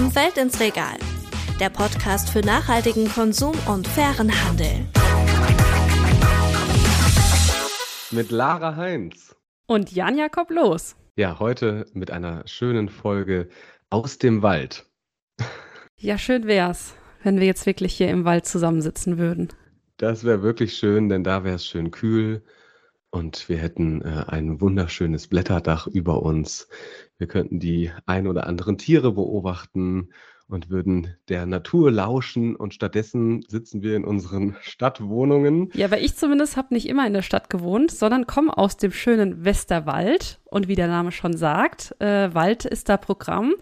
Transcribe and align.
Von 0.00 0.14
Welt 0.14 0.38
ins 0.38 0.58
Regal. 0.60 0.96
Der 1.60 1.68
Podcast 1.68 2.30
für 2.30 2.40
nachhaltigen 2.40 3.06
Konsum 3.06 3.54
und 3.68 3.86
fairen 3.86 4.32
Handel. 4.32 4.86
Mit 8.10 8.30
Lara 8.30 8.76
Heinz. 8.76 9.36
Und 9.66 9.92
Jan 9.92 10.16
Jakob 10.16 10.50
Los. 10.50 10.96
Ja, 11.16 11.38
heute 11.38 11.84
mit 11.92 12.10
einer 12.10 12.48
schönen 12.48 12.88
Folge 12.88 13.50
aus 13.90 14.16
dem 14.16 14.40
Wald. 14.40 14.86
Ja, 15.98 16.16
schön 16.16 16.46
wär's, 16.46 16.94
wenn 17.22 17.38
wir 17.38 17.46
jetzt 17.46 17.66
wirklich 17.66 17.94
hier 17.94 18.08
im 18.08 18.24
Wald 18.24 18.46
zusammensitzen 18.46 19.18
würden. 19.18 19.48
Das 19.98 20.24
wäre 20.24 20.42
wirklich 20.42 20.78
schön, 20.78 21.10
denn 21.10 21.24
da 21.24 21.44
wäre 21.44 21.56
es 21.56 21.66
schön 21.66 21.90
kühl 21.90 22.42
und 23.10 23.48
wir 23.48 23.58
hätten 23.58 24.02
äh, 24.02 24.24
ein 24.28 24.60
wunderschönes 24.60 25.28
Blätterdach 25.28 25.86
über 25.86 26.22
uns. 26.22 26.68
Wir 27.18 27.26
könnten 27.26 27.58
die 27.58 27.90
ein 28.06 28.26
oder 28.26 28.46
anderen 28.46 28.78
Tiere 28.78 29.12
beobachten 29.12 30.10
und 30.50 30.68
würden 30.68 31.16
der 31.28 31.46
Natur 31.46 31.90
lauschen 31.90 32.56
und 32.56 32.74
stattdessen 32.74 33.42
sitzen 33.48 33.82
wir 33.82 33.96
in 33.96 34.04
unseren 34.04 34.56
Stadtwohnungen. 34.60 35.70
Ja, 35.74 35.86
aber 35.86 36.00
ich 36.00 36.16
zumindest 36.16 36.56
habe 36.56 36.74
nicht 36.74 36.88
immer 36.88 37.06
in 37.06 37.12
der 37.12 37.22
Stadt 37.22 37.50
gewohnt, 37.50 37.90
sondern 37.90 38.26
komme 38.26 38.56
aus 38.56 38.76
dem 38.76 38.92
schönen 38.92 39.44
Westerwald 39.44 40.40
und 40.44 40.68
wie 40.68 40.74
der 40.74 40.88
Name 40.88 41.12
schon 41.12 41.36
sagt, 41.36 41.94
äh, 42.00 42.34
Wald 42.34 42.64
ist 42.64 42.88
da 42.88 42.96
Programm. 42.96 43.54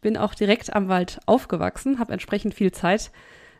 Bin 0.00 0.18
auch 0.18 0.34
direkt 0.34 0.74
am 0.74 0.88
Wald 0.88 1.18
aufgewachsen, 1.24 1.98
habe 1.98 2.12
entsprechend 2.12 2.54
viel 2.54 2.72
Zeit 2.72 3.10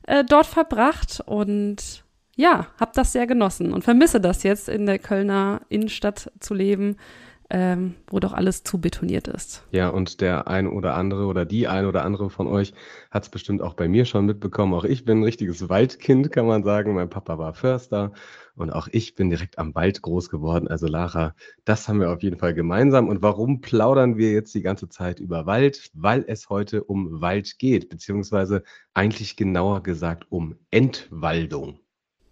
äh, 0.06 0.24
dort 0.24 0.46
verbracht 0.46 1.22
und 1.24 2.03
ja, 2.36 2.66
habe 2.78 2.92
das 2.94 3.12
sehr 3.12 3.26
genossen 3.26 3.72
und 3.72 3.84
vermisse 3.84 4.20
das 4.20 4.42
jetzt 4.42 4.68
in 4.68 4.86
der 4.86 4.98
Kölner 4.98 5.60
Innenstadt 5.68 6.30
zu 6.40 6.54
leben, 6.54 6.96
ähm, 7.50 7.94
wo 8.08 8.20
doch 8.20 8.32
alles 8.32 8.64
zu 8.64 8.80
betoniert 8.80 9.28
ist. 9.28 9.64
Ja, 9.70 9.88
und 9.88 10.20
der 10.20 10.48
ein 10.48 10.66
oder 10.66 10.94
andere 10.94 11.26
oder 11.26 11.44
die 11.44 11.68
ein 11.68 11.86
oder 11.86 12.04
andere 12.04 12.30
von 12.30 12.46
euch 12.46 12.72
hat 13.10 13.24
es 13.24 13.28
bestimmt 13.28 13.60
auch 13.62 13.74
bei 13.74 13.86
mir 13.86 14.06
schon 14.06 14.26
mitbekommen. 14.26 14.72
Auch 14.74 14.84
ich 14.84 15.04
bin 15.04 15.20
ein 15.20 15.24
richtiges 15.24 15.68
Waldkind, 15.68 16.32
kann 16.32 16.46
man 16.46 16.64
sagen. 16.64 16.94
Mein 16.94 17.10
Papa 17.10 17.38
war 17.38 17.52
Förster 17.52 18.12
und 18.56 18.70
auch 18.70 18.88
ich 18.90 19.14
bin 19.14 19.30
direkt 19.30 19.58
am 19.58 19.74
Wald 19.74 20.00
groß 20.00 20.30
geworden. 20.30 20.68
Also 20.68 20.86
Lara, 20.86 21.34
das 21.64 21.86
haben 21.86 22.00
wir 22.00 22.10
auf 22.10 22.22
jeden 22.22 22.38
Fall 22.38 22.54
gemeinsam. 22.54 23.08
Und 23.08 23.22
warum 23.22 23.60
plaudern 23.60 24.16
wir 24.16 24.32
jetzt 24.32 24.54
die 24.54 24.62
ganze 24.62 24.88
Zeit 24.88 25.20
über 25.20 25.46
Wald? 25.46 25.90
Weil 25.92 26.24
es 26.26 26.48
heute 26.48 26.82
um 26.84 27.20
Wald 27.20 27.58
geht, 27.58 27.88
beziehungsweise 27.90 28.62
eigentlich 28.94 29.36
genauer 29.36 29.82
gesagt 29.82 30.26
um 30.30 30.56
Entwaldung. 30.70 31.83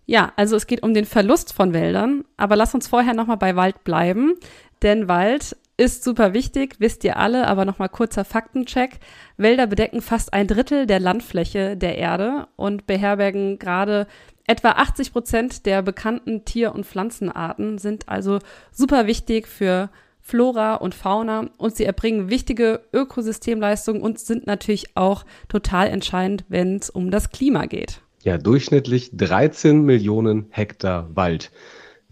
Ja, 0.06 0.32
also 0.36 0.56
es 0.56 0.66
geht 0.66 0.82
um 0.82 0.94
den 0.94 1.04
Verlust 1.04 1.52
von 1.52 1.72
Wäldern, 1.72 2.24
aber 2.36 2.56
lass 2.56 2.74
uns 2.74 2.88
vorher 2.88 3.14
nochmal 3.14 3.36
bei 3.36 3.56
Wald 3.56 3.84
bleiben, 3.84 4.34
denn 4.82 5.08
Wald 5.08 5.56
ist 5.76 6.04
super 6.04 6.34
wichtig, 6.34 6.76
wisst 6.78 7.02
ihr 7.04 7.16
alle, 7.16 7.46
aber 7.46 7.64
nochmal 7.64 7.88
kurzer 7.88 8.24
Faktencheck. 8.24 8.98
Wälder 9.36 9.66
bedecken 9.66 10.02
fast 10.02 10.32
ein 10.32 10.46
Drittel 10.46 10.86
der 10.86 11.00
Landfläche 11.00 11.76
der 11.76 11.98
Erde 11.98 12.46
und 12.56 12.86
beherbergen 12.86 13.58
gerade 13.58 14.06
etwa 14.46 14.72
80 14.72 15.12
Prozent 15.12 15.66
der 15.66 15.82
bekannten 15.82 16.44
Tier- 16.44 16.74
und 16.74 16.84
Pflanzenarten, 16.84 17.78
sind 17.78 18.08
also 18.08 18.38
super 18.70 19.06
wichtig 19.06 19.48
für 19.48 19.88
Flora 20.20 20.74
und 20.74 20.94
Fauna 20.94 21.48
und 21.58 21.74
sie 21.74 21.84
erbringen 21.84 22.28
wichtige 22.28 22.82
Ökosystemleistungen 22.92 24.02
und 24.02 24.20
sind 24.20 24.46
natürlich 24.46 24.96
auch 24.96 25.24
total 25.48 25.88
entscheidend, 25.88 26.44
wenn 26.48 26.76
es 26.76 26.90
um 26.90 27.10
das 27.10 27.30
Klima 27.30 27.66
geht. 27.66 28.02
Ja, 28.22 28.38
durchschnittlich 28.38 29.10
13 29.16 29.82
Millionen 29.82 30.46
Hektar 30.50 31.14
Wald 31.16 31.50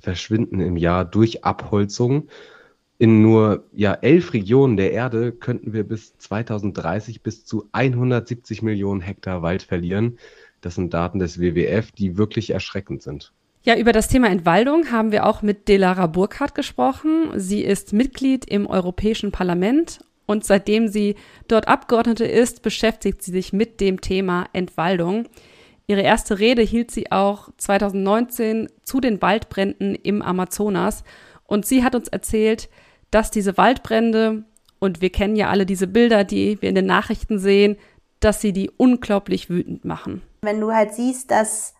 verschwinden 0.00 0.60
im 0.60 0.76
Jahr 0.76 1.04
durch 1.04 1.44
Abholzung. 1.44 2.28
In 2.98 3.22
nur 3.22 3.64
ja, 3.72 3.94
elf 3.94 4.32
Regionen 4.32 4.76
der 4.76 4.92
Erde 4.92 5.30
könnten 5.32 5.72
wir 5.72 5.84
bis 5.84 6.18
2030 6.18 7.22
bis 7.22 7.44
zu 7.44 7.68
170 7.72 8.60
Millionen 8.62 9.00
Hektar 9.00 9.42
Wald 9.42 9.62
verlieren. 9.62 10.18
Das 10.60 10.74
sind 10.74 10.92
Daten 10.92 11.20
des 11.20 11.40
WWF, 11.40 11.92
die 11.92 12.18
wirklich 12.18 12.50
erschreckend 12.50 13.02
sind. 13.02 13.32
Ja, 13.62 13.76
über 13.76 13.92
das 13.92 14.08
Thema 14.08 14.28
Entwaldung 14.28 14.90
haben 14.90 15.12
wir 15.12 15.26
auch 15.26 15.42
mit 15.42 15.68
Delara 15.68 16.08
Burkhardt 16.08 16.54
gesprochen. 16.54 17.30
Sie 17.36 17.62
ist 17.62 17.92
Mitglied 17.92 18.46
im 18.46 18.66
Europäischen 18.66 19.30
Parlament 19.32 20.00
und 20.26 20.44
seitdem 20.44 20.88
sie 20.88 21.14
dort 21.46 21.68
Abgeordnete 21.68 22.24
ist, 22.24 22.62
beschäftigt 22.62 23.22
sie 23.22 23.32
sich 23.32 23.52
mit 23.52 23.80
dem 23.80 24.00
Thema 24.00 24.46
Entwaldung. 24.52 25.26
Ihre 25.90 26.02
erste 26.02 26.38
Rede 26.38 26.62
hielt 26.62 26.92
sie 26.92 27.10
auch 27.10 27.48
2019 27.56 28.68
zu 28.84 29.00
den 29.00 29.20
Waldbränden 29.20 29.96
im 29.96 30.22
Amazonas. 30.22 31.02
Und 31.48 31.66
sie 31.66 31.82
hat 31.82 31.96
uns 31.96 32.06
erzählt, 32.06 32.68
dass 33.10 33.32
diese 33.32 33.56
Waldbrände, 33.56 34.44
und 34.78 35.00
wir 35.00 35.10
kennen 35.10 35.34
ja 35.34 35.50
alle 35.50 35.66
diese 35.66 35.88
Bilder, 35.88 36.22
die 36.22 36.62
wir 36.62 36.68
in 36.68 36.76
den 36.76 36.86
Nachrichten 36.86 37.40
sehen, 37.40 37.76
dass 38.20 38.40
sie 38.40 38.52
die 38.52 38.70
unglaublich 38.70 39.50
wütend 39.50 39.84
machen. 39.84 40.22
Wenn 40.42 40.60
du 40.60 40.72
halt 40.72 40.94
siehst, 40.94 41.32
dass, 41.32 41.74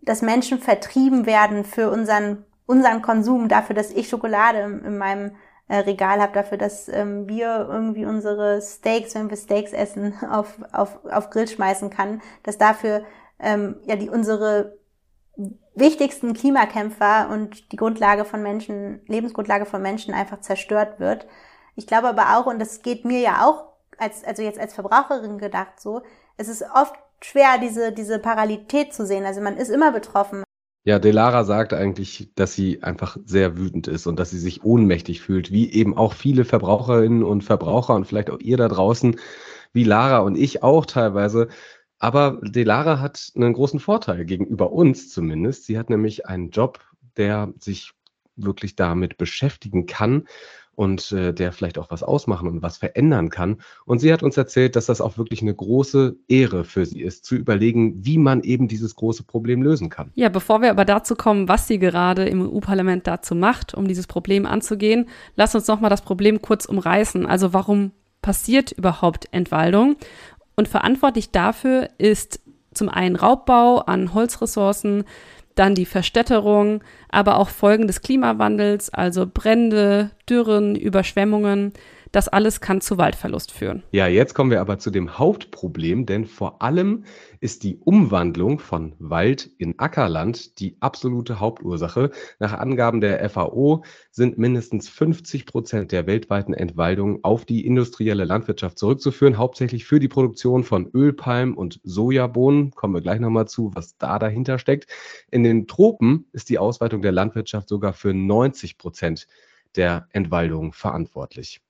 dass 0.00 0.22
Menschen 0.22 0.58
vertrieben 0.58 1.26
werden 1.26 1.66
für 1.66 1.90
unseren, 1.90 2.46
unseren 2.64 3.02
Konsum, 3.02 3.50
dafür, 3.50 3.76
dass 3.76 3.90
ich 3.90 4.08
Schokolade 4.08 4.60
in, 4.60 4.82
in 4.82 4.96
meinem 4.96 5.32
äh, 5.68 5.76
Regal 5.76 6.22
habe, 6.22 6.32
dafür, 6.32 6.56
dass 6.56 6.88
ähm, 6.88 7.28
wir 7.28 7.68
irgendwie 7.70 8.06
unsere 8.06 8.62
Steaks, 8.62 9.14
wenn 9.14 9.28
wir 9.28 9.36
Steaks 9.36 9.74
essen, 9.74 10.14
auf, 10.30 10.54
auf, 10.72 11.04
auf 11.04 11.28
Grill 11.28 11.48
schmeißen 11.48 11.90
kann, 11.90 12.22
dass 12.44 12.56
dafür 12.56 13.02
ähm, 13.42 13.76
ja 13.86 13.96
die 13.96 14.08
unsere 14.08 14.78
wichtigsten 15.74 16.34
Klimakämpfer 16.34 17.30
und 17.30 17.72
die 17.72 17.76
Grundlage 17.76 18.24
von 18.24 18.42
Menschen, 18.42 19.00
Lebensgrundlage 19.06 19.66
von 19.66 19.82
Menschen 19.82 20.14
einfach 20.14 20.40
zerstört 20.40 21.00
wird. 21.00 21.26
Ich 21.76 21.86
glaube 21.86 22.08
aber 22.08 22.36
auch, 22.36 22.46
und 22.46 22.58
das 22.58 22.82
geht 22.82 23.04
mir 23.04 23.20
ja 23.20 23.46
auch 23.46 23.72
als, 23.98 24.24
also 24.24 24.42
jetzt 24.42 24.58
als 24.58 24.74
Verbraucherin 24.74 25.38
gedacht 25.38 25.80
so, 25.80 26.02
es 26.36 26.48
ist 26.48 26.64
oft 26.74 26.94
schwer, 27.22 27.58
diese, 27.60 27.92
diese 27.92 28.18
Parallelität 28.18 28.92
zu 28.92 29.06
sehen. 29.06 29.24
Also 29.24 29.40
man 29.40 29.56
ist 29.56 29.70
immer 29.70 29.92
betroffen. 29.92 30.44
Ja, 30.84 30.98
Delara 30.98 31.44
sagt 31.44 31.72
eigentlich, 31.72 32.32
dass 32.34 32.54
sie 32.54 32.82
einfach 32.82 33.16
sehr 33.24 33.56
wütend 33.56 33.86
ist 33.86 34.08
und 34.08 34.18
dass 34.18 34.30
sie 34.30 34.40
sich 34.40 34.64
ohnmächtig 34.64 35.22
fühlt, 35.22 35.52
wie 35.52 35.72
eben 35.72 35.96
auch 35.96 36.12
viele 36.12 36.44
Verbraucherinnen 36.44 37.22
und 37.22 37.44
Verbraucher 37.44 37.94
und 37.94 38.04
vielleicht 38.04 38.30
auch 38.30 38.40
ihr 38.40 38.56
da 38.56 38.66
draußen, 38.66 39.16
wie 39.72 39.84
Lara 39.84 40.18
und 40.18 40.36
ich 40.36 40.64
auch 40.64 40.84
teilweise, 40.84 41.48
aber 42.02 42.40
Delara 42.42 42.98
hat 42.98 43.30
einen 43.36 43.52
großen 43.52 43.78
Vorteil 43.78 44.24
gegenüber 44.24 44.72
uns 44.72 45.08
zumindest. 45.08 45.66
Sie 45.66 45.78
hat 45.78 45.88
nämlich 45.88 46.26
einen 46.26 46.50
Job, 46.50 46.80
der 47.16 47.52
sich 47.60 47.92
wirklich 48.34 48.74
damit 48.74 49.18
beschäftigen 49.18 49.86
kann 49.86 50.26
und 50.74 51.12
äh, 51.12 51.32
der 51.32 51.52
vielleicht 51.52 51.78
auch 51.78 51.92
was 51.92 52.02
ausmachen 52.02 52.48
und 52.48 52.60
was 52.60 52.78
verändern 52.78 53.28
kann. 53.28 53.58
Und 53.84 54.00
sie 54.00 54.12
hat 54.12 54.24
uns 54.24 54.36
erzählt, 54.36 54.74
dass 54.74 54.86
das 54.86 55.00
auch 55.00 55.16
wirklich 55.16 55.42
eine 55.42 55.54
große 55.54 56.16
Ehre 56.26 56.64
für 56.64 56.86
sie 56.86 57.02
ist, 57.02 57.24
zu 57.24 57.36
überlegen, 57.36 58.04
wie 58.04 58.18
man 58.18 58.42
eben 58.42 58.66
dieses 58.66 58.96
große 58.96 59.22
Problem 59.22 59.62
lösen 59.62 59.88
kann. 59.88 60.10
Ja, 60.14 60.28
bevor 60.28 60.60
wir 60.60 60.70
aber 60.70 60.84
dazu 60.84 61.14
kommen, 61.14 61.46
was 61.46 61.68
sie 61.68 61.78
gerade 61.78 62.24
im 62.24 62.42
EU-Parlament 62.42 63.06
dazu 63.06 63.36
macht, 63.36 63.74
um 63.74 63.86
dieses 63.86 64.08
Problem 64.08 64.44
anzugehen, 64.44 65.08
lass 65.36 65.54
uns 65.54 65.68
nochmal 65.68 65.90
das 65.90 66.02
Problem 66.02 66.42
kurz 66.42 66.64
umreißen. 66.64 67.26
Also 67.26 67.52
warum 67.52 67.92
passiert 68.22 68.72
überhaupt 68.72 69.28
Entwaldung? 69.30 69.96
Und 70.56 70.68
verantwortlich 70.68 71.30
dafür 71.30 71.88
ist 71.98 72.40
zum 72.74 72.88
einen 72.88 73.16
Raubbau 73.16 73.78
an 73.78 74.14
Holzressourcen, 74.14 75.04
dann 75.54 75.74
die 75.74 75.86
Verstädterung, 75.86 76.82
aber 77.10 77.36
auch 77.36 77.50
Folgen 77.50 77.86
des 77.86 78.00
Klimawandels, 78.00 78.90
also 78.90 79.26
Brände, 79.26 80.10
Dürren, 80.28 80.76
Überschwemmungen, 80.76 81.72
das 82.12 82.28
alles 82.28 82.60
kann 82.60 82.82
zu 82.82 82.98
Waldverlust 82.98 83.50
führen. 83.50 83.82
Ja, 83.90 84.06
jetzt 84.06 84.34
kommen 84.34 84.50
wir 84.50 84.60
aber 84.60 84.78
zu 84.78 84.90
dem 84.90 85.18
Hauptproblem, 85.18 86.04
denn 86.04 86.26
vor 86.26 86.60
allem 86.60 87.04
ist 87.40 87.64
die 87.64 87.78
Umwandlung 87.78 88.58
von 88.58 88.94
Wald 88.98 89.50
in 89.56 89.78
Ackerland 89.78 90.60
die 90.60 90.76
absolute 90.80 91.40
Hauptursache. 91.40 92.10
Nach 92.38 92.52
Angaben 92.52 93.00
der 93.00 93.28
FAO 93.30 93.82
sind 94.10 94.36
mindestens 94.36 94.90
50 94.90 95.46
Prozent 95.46 95.90
der 95.90 96.06
weltweiten 96.06 96.52
Entwaldung 96.52 97.24
auf 97.24 97.46
die 97.46 97.66
industrielle 97.66 98.24
Landwirtschaft 98.24 98.78
zurückzuführen, 98.78 99.38
hauptsächlich 99.38 99.86
für 99.86 99.98
die 99.98 100.08
Produktion 100.08 100.64
von 100.64 100.90
Ölpalm 100.92 101.54
und 101.54 101.80
Sojabohnen. 101.82 102.72
Kommen 102.72 102.94
wir 102.94 103.00
gleich 103.00 103.20
nochmal 103.20 103.48
zu, 103.48 103.74
was 103.74 103.96
da 103.96 104.18
dahinter 104.18 104.58
steckt. 104.58 104.86
In 105.30 105.42
den 105.44 105.66
Tropen 105.66 106.26
ist 106.32 106.50
die 106.50 106.58
Ausweitung 106.58 107.00
der 107.00 107.12
Landwirtschaft 107.12 107.70
sogar 107.70 107.94
für 107.94 108.12
90 108.12 108.76
Prozent 108.76 109.26
der 109.76 110.08
Entwaldung 110.12 110.74
verantwortlich. 110.74 111.62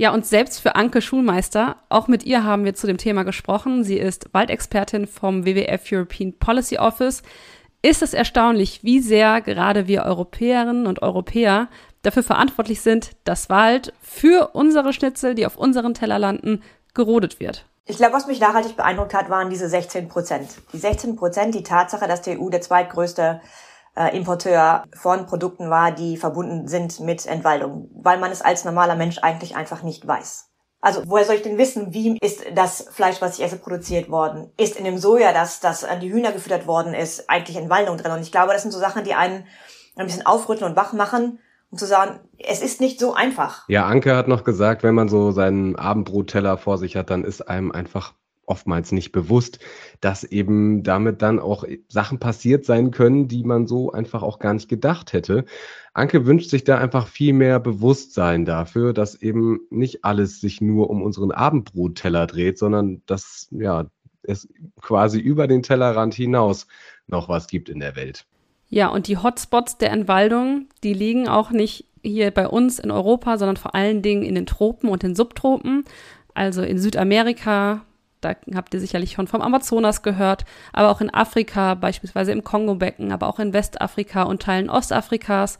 Ja, 0.00 0.14
und 0.14 0.24
selbst 0.24 0.60
für 0.60 0.76
Anke 0.76 1.02
Schulmeister, 1.02 1.74
auch 1.88 2.06
mit 2.06 2.22
ihr 2.22 2.44
haben 2.44 2.64
wir 2.64 2.74
zu 2.74 2.86
dem 2.86 2.98
Thema 2.98 3.24
gesprochen. 3.24 3.82
Sie 3.82 3.98
ist 3.98 4.32
Waldexpertin 4.32 5.08
vom 5.08 5.44
WWF 5.44 5.90
European 5.90 6.32
Policy 6.38 6.78
Office. 6.78 7.22
Ist 7.82 8.02
es 8.02 8.14
erstaunlich, 8.14 8.84
wie 8.84 9.00
sehr 9.00 9.40
gerade 9.40 9.88
wir 9.88 10.04
Europäerinnen 10.04 10.86
und 10.86 11.02
Europäer 11.02 11.66
dafür 12.02 12.22
verantwortlich 12.22 12.80
sind, 12.80 13.10
dass 13.24 13.50
Wald 13.50 13.92
für 14.00 14.50
unsere 14.52 14.92
Schnitzel, 14.92 15.34
die 15.34 15.46
auf 15.46 15.56
unseren 15.56 15.94
Teller 15.94 16.20
landen, 16.20 16.62
gerodet 16.94 17.40
wird. 17.40 17.66
Ich 17.84 17.96
glaube, 17.96 18.12
was 18.12 18.28
mich 18.28 18.38
nachhaltig 18.38 18.76
beeindruckt 18.76 19.14
hat, 19.14 19.30
waren 19.30 19.50
diese 19.50 19.68
16 19.68 20.08
Prozent. 20.08 20.48
Die 20.72 20.78
16 20.78 21.16
Prozent, 21.16 21.56
die 21.56 21.64
Tatsache, 21.64 22.06
dass 22.06 22.22
die 22.22 22.38
EU 22.38 22.50
der 22.50 22.60
zweitgrößte 22.60 23.40
äh, 23.98 24.16
Importeur 24.16 24.84
von 24.94 25.26
Produkten 25.26 25.70
war, 25.70 25.90
die 25.90 26.16
verbunden 26.16 26.68
sind 26.68 27.00
mit 27.00 27.26
Entwaldung, 27.26 27.90
weil 27.94 28.18
man 28.18 28.30
es 28.30 28.42
als 28.42 28.64
normaler 28.64 28.94
Mensch 28.94 29.18
eigentlich 29.18 29.56
einfach 29.56 29.82
nicht 29.82 30.06
weiß. 30.06 30.46
Also 30.80 31.02
woher 31.06 31.24
soll 31.24 31.34
ich 31.34 31.42
denn 31.42 31.58
wissen, 31.58 31.92
wie 31.92 32.16
ist 32.20 32.44
das 32.54 32.88
Fleisch, 32.92 33.20
was 33.20 33.38
ich 33.38 33.44
esse, 33.44 33.58
produziert 33.58 34.10
worden? 34.10 34.52
Ist 34.56 34.76
in 34.76 34.84
dem 34.84 34.98
Soja, 34.98 35.32
das, 35.32 35.58
das 35.58 35.82
an 35.82 35.98
die 35.98 36.12
Hühner 36.12 36.30
gefüttert 36.30 36.68
worden 36.68 36.94
ist, 36.94 37.28
eigentlich 37.28 37.56
Entwaldung 37.56 37.96
drin? 37.96 38.12
Und 38.12 38.22
ich 38.22 38.30
glaube, 38.30 38.52
das 38.52 38.62
sind 38.62 38.70
so 38.70 38.78
Sachen, 38.78 39.02
die 39.02 39.14
einen 39.14 39.44
ein 39.96 40.06
bisschen 40.06 40.24
aufrütteln 40.24 40.70
und 40.70 40.76
wach 40.76 40.92
machen, 40.92 41.40
um 41.70 41.78
zu 41.78 41.86
sagen, 41.86 42.20
es 42.38 42.62
ist 42.62 42.80
nicht 42.80 43.00
so 43.00 43.14
einfach. 43.14 43.68
Ja, 43.68 43.86
Anke 43.86 44.14
hat 44.14 44.28
noch 44.28 44.44
gesagt, 44.44 44.84
wenn 44.84 44.94
man 44.94 45.08
so 45.08 45.32
seinen 45.32 45.74
Abendbrotteller 45.74 46.56
vor 46.56 46.78
sich 46.78 46.96
hat, 46.96 47.10
dann 47.10 47.24
ist 47.24 47.48
einem 47.48 47.72
einfach 47.72 48.14
oftmals 48.48 48.92
nicht 48.92 49.12
bewusst, 49.12 49.58
dass 50.00 50.24
eben 50.24 50.82
damit 50.82 51.22
dann 51.22 51.38
auch 51.38 51.64
Sachen 51.88 52.18
passiert 52.18 52.64
sein 52.64 52.90
können, 52.90 53.28
die 53.28 53.44
man 53.44 53.66
so 53.66 53.92
einfach 53.92 54.22
auch 54.22 54.38
gar 54.38 54.54
nicht 54.54 54.68
gedacht 54.68 55.12
hätte. 55.12 55.44
Anke 55.94 56.26
wünscht 56.26 56.50
sich 56.50 56.64
da 56.64 56.78
einfach 56.78 57.06
viel 57.06 57.32
mehr 57.32 57.60
Bewusstsein 57.60 58.44
dafür, 58.44 58.92
dass 58.92 59.20
eben 59.20 59.60
nicht 59.70 60.04
alles 60.04 60.40
sich 60.40 60.60
nur 60.60 60.90
um 60.90 61.02
unseren 61.02 61.32
Abendbrotteller 61.32 62.26
dreht, 62.26 62.58
sondern 62.58 63.02
dass 63.06 63.48
ja 63.50 63.86
es 64.22 64.48
quasi 64.80 65.18
über 65.18 65.46
den 65.46 65.62
Tellerrand 65.62 66.14
hinaus 66.14 66.66
noch 67.06 67.28
was 67.28 67.48
gibt 67.48 67.68
in 67.68 67.80
der 67.80 67.96
Welt. 67.96 68.26
Ja, 68.68 68.88
und 68.88 69.08
die 69.08 69.16
Hotspots 69.16 69.78
der 69.78 69.90
Entwaldung, 69.92 70.66
die 70.84 70.92
liegen 70.92 71.26
auch 71.26 71.50
nicht 71.50 71.86
hier 72.02 72.30
bei 72.30 72.46
uns 72.46 72.78
in 72.78 72.90
Europa, 72.90 73.38
sondern 73.38 73.56
vor 73.56 73.74
allen 73.74 74.02
Dingen 74.02 74.22
in 74.22 74.34
den 74.34 74.46
Tropen 74.46 74.88
und 74.88 75.02
den 75.02 75.14
Subtropen, 75.14 75.84
also 76.34 76.62
in 76.62 76.78
Südamerika, 76.78 77.84
da 78.20 78.34
habt 78.54 78.74
ihr 78.74 78.80
sicherlich 78.80 79.12
schon 79.12 79.26
vom 79.26 79.42
Amazonas 79.42 80.02
gehört, 80.02 80.44
aber 80.72 80.90
auch 80.90 81.00
in 81.00 81.12
Afrika, 81.12 81.74
beispielsweise 81.74 82.32
im 82.32 82.44
Kongo-Becken, 82.44 83.12
aber 83.12 83.28
auch 83.28 83.38
in 83.38 83.52
Westafrika 83.52 84.22
und 84.22 84.42
Teilen 84.42 84.70
Ostafrikas 84.70 85.58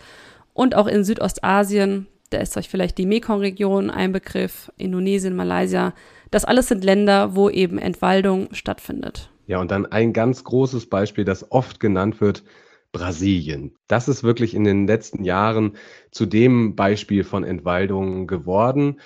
und 0.55 0.75
auch 0.75 0.87
in 0.87 1.05
Südostasien. 1.05 2.07
Da 2.31 2.39
ist 2.39 2.57
euch 2.57 2.69
vielleicht 2.69 2.99
die 2.99 3.07
Mekong-Region 3.07 3.91
ein 3.91 4.13
Begriff, 4.13 4.71
Indonesien, 4.77 5.35
Malaysia. 5.35 5.95
Das 6.31 6.45
alles 6.45 6.69
sind 6.69 6.85
Länder, 6.85 7.35
wo 7.35 7.49
eben 7.49 7.79
Entwaldung 7.79 8.49
stattfindet. 8.53 9.31
Ja, 9.47 9.61
und 9.61 9.71
dann 9.71 9.87
ein 9.87 10.13
ganz 10.13 10.45
großes 10.45 10.91
Beispiel, 10.91 11.25
das 11.25 11.51
oft 11.51 11.81
genannt 11.81 12.21
wird, 12.21 12.45
Brasilien. 12.93 13.75
Das 13.87 14.09
ist 14.09 14.23
wirklich 14.23 14.55
in 14.55 14.65
den 14.65 14.87
letzten 14.87 15.25
Jahren 15.25 15.77
zu 16.11 16.27
dem 16.27 16.75
Beispiel 16.75 17.25
von 17.25 17.45
Entwaldung 17.45 18.27
geworden, 18.27 19.01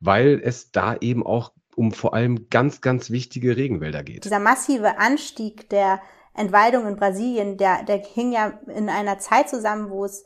weil 0.00 0.40
es 0.42 0.70
da 0.70 0.96
eben 1.00 1.24
auch 1.24 1.52
um 1.78 1.92
vor 1.92 2.12
allem 2.12 2.48
ganz, 2.50 2.80
ganz 2.80 3.10
wichtige 3.10 3.56
Regenwälder 3.56 4.02
geht. 4.02 4.24
Dieser 4.24 4.40
massive 4.40 4.98
Anstieg 4.98 5.70
der 5.70 6.00
Entwaldung 6.34 6.86
in 6.86 6.96
Brasilien, 6.96 7.56
der, 7.56 7.84
der 7.84 7.98
hing 7.98 8.32
ja 8.32 8.52
in 8.66 8.88
einer 8.88 9.18
Zeit 9.18 9.48
zusammen, 9.48 9.88
wo 9.88 10.04
es 10.04 10.24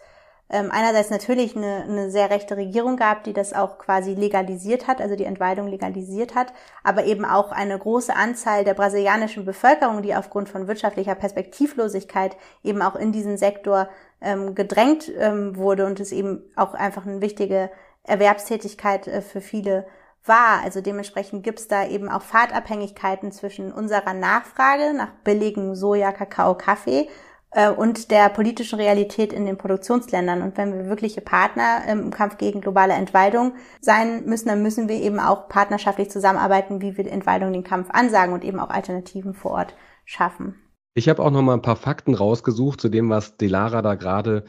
ähm, 0.49 0.71
einerseits 0.71 1.11
natürlich 1.11 1.55
eine, 1.55 1.83
eine 1.83 2.11
sehr 2.11 2.31
rechte 2.31 2.57
Regierung 2.57 2.97
gab, 2.97 3.25
die 3.25 3.35
das 3.35 3.53
auch 3.53 3.79
quasi 3.79 4.15
legalisiert 4.15 4.87
hat, 4.87 5.03
also 5.03 5.15
die 5.15 5.25
Entwaldung 5.25 5.69
legalisiert 5.69 6.35
hat, 6.35 6.55
aber 6.85 7.05
eben 7.05 7.25
auch 7.25 7.53
eine 7.53 7.79
große 7.79 8.15
Anzahl 8.17 8.65
der 8.65 8.75
brasilianischen 8.75 9.45
Bevölkerung, 9.45 10.03
die 10.03 10.15
aufgrund 10.15 10.49
von 10.49 10.69
wirtschaftlicher 10.69 11.15
Perspektivlosigkeit 11.15 12.37
eben 12.63 12.81
auch 12.81 12.97
in 12.97 13.13
diesen 13.13 13.37
Sektor 13.37 13.89
ähm, 14.23 14.55
gedrängt 14.55 15.11
ähm, 15.19 15.57
wurde 15.57 15.85
und 15.85 16.01
es 16.01 16.13
eben 16.13 16.43
auch 16.57 16.73
einfach 16.73 17.07
eine 17.07 17.21
wichtige 17.21 17.71
Erwerbstätigkeit 18.05 19.07
äh, 19.07 19.21
für 19.21 19.43
viele 19.43 19.87
war. 20.25 20.63
Also 20.63 20.81
dementsprechend 20.81 21.43
gibt's 21.43 21.69
da 21.69 21.87
eben 21.87 22.09
auch 22.09 22.23
Fahrtabhängigkeiten 22.23 23.33
zwischen 23.33 23.73
unserer 23.73 24.15
Nachfrage 24.15 24.95
nach 24.95 25.11
billigem 25.25 25.75
Soja, 25.75 26.13
Kakao, 26.13 26.55
Kaffee 26.57 27.09
äh, 27.53 27.71
und 27.71 28.11
der 28.11 28.29
politischen 28.29 28.79
Realität 28.79 29.33
in 29.33 29.47
den 29.47 29.59
Produktionsländern. 29.59 30.43
Und 30.43 30.57
wenn 30.57 30.73
wir 30.73 30.87
wirkliche 30.87 31.21
Partner 31.21 31.83
im 31.89 32.11
Kampf 32.11 32.39
gegen 32.39 32.61
globale 32.61 32.95
Entwaldung 32.95 33.55
sein 33.81 34.25
müssen, 34.25 34.49
dann 34.49 34.63
müssen 34.63 34.89
wir 34.89 34.97
eben 34.97 35.21
auch 35.21 35.49
partnerschaftlich 35.49 36.11
zusammenarbeiten, 36.11 36.81
wie 36.81 36.97
wir 36.97 37.07
Entwaldung 37.11 37.53
den 37.53 37.65
Kampf 37.65 37.89
ansagen 37.91 38.35
und 38.35 38.45
eben 38.45 38.61
auch 38.61 38.71
Alternativen 38.71 39.35
vor 39.35 39.53
Ort 39.53 39.75
schaffen. 40.05 40.57
Ich 40.95 41.09
habe 41.09 41.23
auch 41.23 41.31
noch 41.31 41.43
mal 41.43 41.55
ein 41.55 41.63
paar 41.63 41.77
Fakten 41.77 42.15
rausgesucht 42.15 42.81
zu 42.81 42.89
dem, 42.91 43.09
was 43.09 43.39
Delara 43.39 43.81
da 43.81 43.95
gerade 43.95 44.45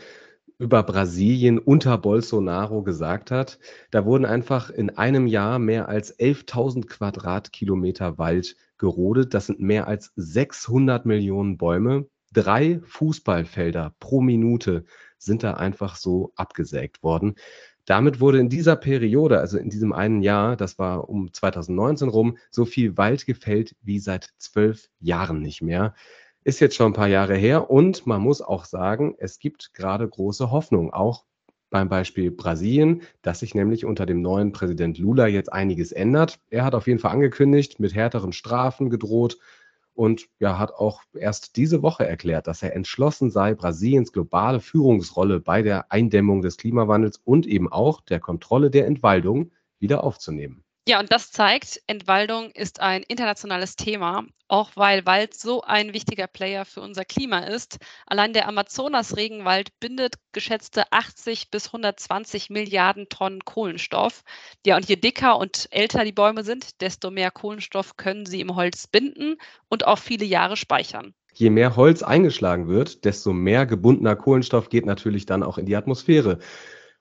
über 0.63 0.81
Brasilien 0.81 1.59
unter 1.59 1.97
Bolsonaro 1.97 2.83
gesagt 2.83 3.31
hat. 3.31 3.59
Da 3.91 4.05
wurden 4.05 4.23
einfach 4.23 4.69
in 4.69 4.91
einem 4.91 5.27
Jahr 5.27 5.59
mehr 5.59 5.89
als 5.89 6.17
11.000 6.17 6.87
Quadratkilometer 6.87 8.17
Wald 8.17 8.55
gerodet. 8.77 9.33
Das 9.33 9.47
sind 9.47 9.59
mehr 9.59 9.87
als 9.87 10.13
600 10.15 11.05
Millionen 11.05 11.57
Bäume. 11.57 12.07
Drei 12.31 12.79
Fußballfelder 12.85 13.93
pro 13.99 14.21
Minute 14.21 14.85
sind 15.17 15.43
da 15.43 15.55
einfach 15.55 15.97
so 15.97 16.31
abgesägt 16.37 17.03
worden. 17.03 17.35
Damit 17.85 18.21
wurde 18.21 18.39
in 18.39 18.47
dieser 18.47 18.77
Periode, 18.77 19.39
also 19.39 19.57
in 19.57 19.69
diesem 19.69 19.91
einen 19.91 20.21
Jahr, 20.21 20.55
das 20.55 20.79
war 20.79 21.09
um 21.09 21.33
2019 21.33 22.07
rum, 22.07 22.37
so 22.49 22.63
viel 22.63 22.95
Wald 22.95 23.25
gefällt 23.25 23.75
wie 23.81 23.99
seit 23.99 24.29
zwölf 24.37 24.89
Jahren 25.01 25.41
nicht 25.41 25.61
mehr. 25.61 25.93
Ist 26.45 26.59
jetzt 26.59 26.75
schon 26.75 26.87
ein 26.87 26.93
paar 26.93 27.07
Jahre 27.07 27.35
her 27.35 27.69
und 27.69 28.05
man 28.05 28.21
muss 28.21 28.41
auch 28.41 28.65
sagen, 28.65 29.15
es 29.17 29.39
gibt 29.39 29.73
gerade 29.73 30.07
große 30.07 30.51
Hoffnung, 30.51 30.91
auch 30.91 31.23
beim 31.69 31.87
Beispiel 31.87 32.31
Brasilien, 32.31 33.03
dass 33.21 33.39
sich 33.39 33.55
nämlich 33.55 33.85
unter 33.85 34.05
dem 34.05 34.21
neuen 34.21 34.51
Präsident 34.51 34.97
Lula 34.97 35.27
jetzt 35.27 35.51
einiges 35.51 35.93
ändert. 35.93 36.39
Er 36.49 36.65
hat 36.65 36.75
auf 36.75 36.87
jeden 36.87 36.99
Fall 36.99 37.11
angekündigt, 37.11 37.79
mit 37.79 37.95
härteren 37.95 38.33
Strafen 38.33 38.89
gedroht 38.89 39.37
und 39.93 40.27
ja, 40.39 40.59
hat 40.59 40.73
auch 40.73 41.03
erst 41.13 41.55
diese 41.55 41.81
Woche 41.81 42.05
erklärt, 42.05 42.47
dass 42.47 42.61
er 42.61 42.75
entschlossen 42.75 43.31
sei, 43.31 43.53
Brasiliens 43.53 44.11
globale 44.11 44.59
Führungsrolle 44.59 45.39
bei 45.39 45.61
der 45.61 45.91
Eindämmung 45.93 46.41
des 46.41 46.57
Klimawandels 46.57 47.21
und 47.23 47.47
eben 47.47 47.71
auch 47.71 48.01
der 48.01 48.19
Kontrolle 48.19 48.69
der 48.69 48.85
Entwaldung 48.85 49.51
wieder 49.79 50.03
aufzunehmen. 50.03 50.62
Ja, 50.85 50.99
und 50.99 51.13
das 51.13 51.31
zeigt, 51.31 51.81
Entwaldung 51.87 52.51
ist 52.51 52.81
ein 52.81 53.03
internationales 53.03 53.77
Thema, 53.77 54.25
auch 54.49 54.71
weil 54.75 55.05
Wald 55.05 55.33
so 55.33 55.61
ein 55.61 55.93
wichtiger 55.93 56.27
Player 56.27 56.65
für 56.65 56.81
unser 56.81 57.05
Klima 57.05 57.39
ist. 57.39 57.77
Allein 58.05 58.33
der 58.33 58.49
Amazonas-Regenwald 58.49 59.69
bindet 59.79 60.15
geschätzte 60.33 60.83
80 60.91 61.49
bis 61.51 61.67
120 61.67 62.49
Milliarden 62.49 63.07
Tonnen 63.07 63.45
Kohlenstoff. 63.45 64.23
Ja, 64.65 64.75
und 64.75 64.83
je 64.89 64.97
dicker 64.97 65.37
und 65.37 65.69
älter 65.71 66.03
die 66.03 66.11
Bäume 66.11 66.43
sind, 66.43 66.81
desto 66.81 67.11
mehr 67.11 67.31
Kohlenstoff 67.31 67.95
können 67.95 68.25
sie 68.25 68.41
im 68.41 68.53
Holz 68.53 68.87
binden 68.87 69.37
und 69.69 69.87
auch 69.87 69.99
viele 69.99 70.25
Jahre 70.25 70.57
speichern. 70.57 71.13
Je 71.33 71.49
mehr 71.49 71.77
Holz 71.77 72.03
eingeschlagen 72.03 72.67
wird, 72.67 73.05
desto 73.05 73.31
mehr 73.31 73.65
gebundener 73.65 74.17
Kohlenstoff 74.17 74.67
geht 74.67 74.85
natürlich 74.85 75.25
dann 75.25 75.43
auch 75.43 75.57
in 75.57 75.65
die 75.65 75.77
Atmosphäre. 75.77 76.39